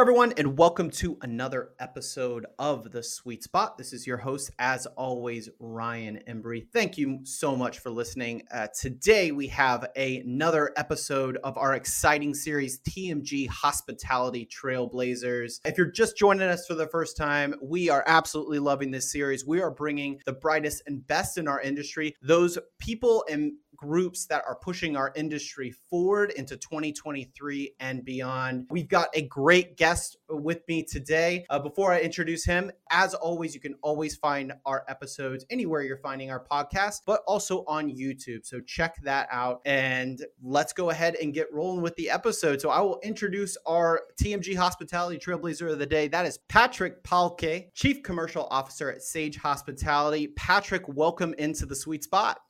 Everyone, 0.00 0.32
and 0.36 0.56
welcome 0.56 0.90
to 0.90 1.18
another 1.22 1.70
episode 1.80 2.46
of 2.56 2.92
The 2.92 3.02
Suite 3.02 3.42
Spot. 3.42 3.76
This 3.76 3.92
is 3.92 4.06
your 4.06 4.16
host, 4.16 4.52
as 4.60 4.86
always, 4.86 5.48
Ryan 5.58 6.20
Embree. 6.28 6.68
Thank 6.72 6.96
you 6.96 7.18
so 7.24 7.56
much 7.56 7.80
for 7.80 7.90
listening. 7.90 8.44
Uh, 8.52 8.68
today, 8.80 9.32
we 9.32 9.48
have 9.48 9.90
a, 9.96 10.18
another 10.18 10.72
episode 10.76 11.38
of 11.42 11.58
our 11.58 11.74
exciting 11.74 12.32
series, 12.32 12.78
TMG 12.78 13.48
Hospitality 13.48 14.46
Trailblazers. 14.46 15.58
If 15.64 15.76
you're 15.76 15.90
just 15.90 16.16
joining 16.16 16.48
us 16.48 16.64
for 16.68 16.76
the 16.76 16.86
first 16.86 17.16
time, 17.16 17.56
we 17.60 17.90
are 17.90 18.04
absolutely 18.06 18.60
loving 18.60 18.92
this 18.92 19.10
series. 19.10 19.44
We 19.44 19.60
are 19.60 19.72
bringing 19.72 20.20
the 20.26 20.32
brightest 20.32 20.84
and 20.86 21.04
best 21.08 21.38
in 21.38 21.48
our 21.48 21.60
industry, 21.60 22.14
those 22.22 22.56
people 22.78 23.24
and 23.28 23.54
groups 23.78 24.26
that 24.26 24.44
are 24.46 24.56
pushing 24.56 24.96
our 24.96 25.12
industry 25.16 25.70
forward 25.88 26.32
into 26.32 26.56
2023 26.56 27.74
and 27.80 28.04
beyond. 28.04 28.66
We've 28.70 28.88
got 28.88 29.08
a 29.14 29.22
great 29.22 29.76
guest 29.76 30.18
with 30.28 30.66
me 30.68 30.82
today. 30.82 31.46
Uh, 31.48 31.60
before 31.60 31.92
I 31.92 32.00
introduce 32.00 32.44
him, 32.44 32.70
as 32.90 33.14
always, 33.14 33.54
you 33.54 33.60
can 33.60 33.76
always 33.80 34.16
find 34.16 34.52
our 34.66 34.84
episodes 34.88 35.46
anywhere 35.48 35.82
you're 35.82 35.96
finding 35.96 36.30
our 36.30 36.44
podcast, 36.44 37.02
but 37.06 37.22
also 37.26 37.64
on 37.66 37.88
YouTube. 37.88 38.44
So 38.44 38.60
check 38.60 38.96
that 39.04 39.28
out 39.30 39.62
and 39.64 40.24
let's 40.42 40.72
go 40.72 40.90
ahead 40.90 41.14
and 41.14 41.32
get 41.32 41.46
rolling 41.52 41.80
with 41.80 41.94
the 41.96 42.10
episode. 42.10 42.60
So 42.60 42.70
I 42.70 42.80
will 42.80 42.98
introduce 43.02 43.56
our 43.64 44.02
TMG 44.20 44.56
Hospitality 44.56 45.18
Trailblazer 45.18 45.70
of 45.70 45.78
the 45.78 45.86
day. 45.86 46.08
That 46.08 46.26
is 46.26 46.38
Patrick 46.48 47.04
Pahlke, 47.04 47.72
Chief 47.74 48.02
Commercial 48.02 48.48
Officer 48.50 48.90
at 48.90 49.02
Sage 49.02 49.36
Hospitality. 49.36 50.26
Patrick, 50.28 50.88
welcome 50.88 51.32
into 51.38 51.64
the 51.64 51.76
suite 51.76 52.02
spot. 52.02 52.40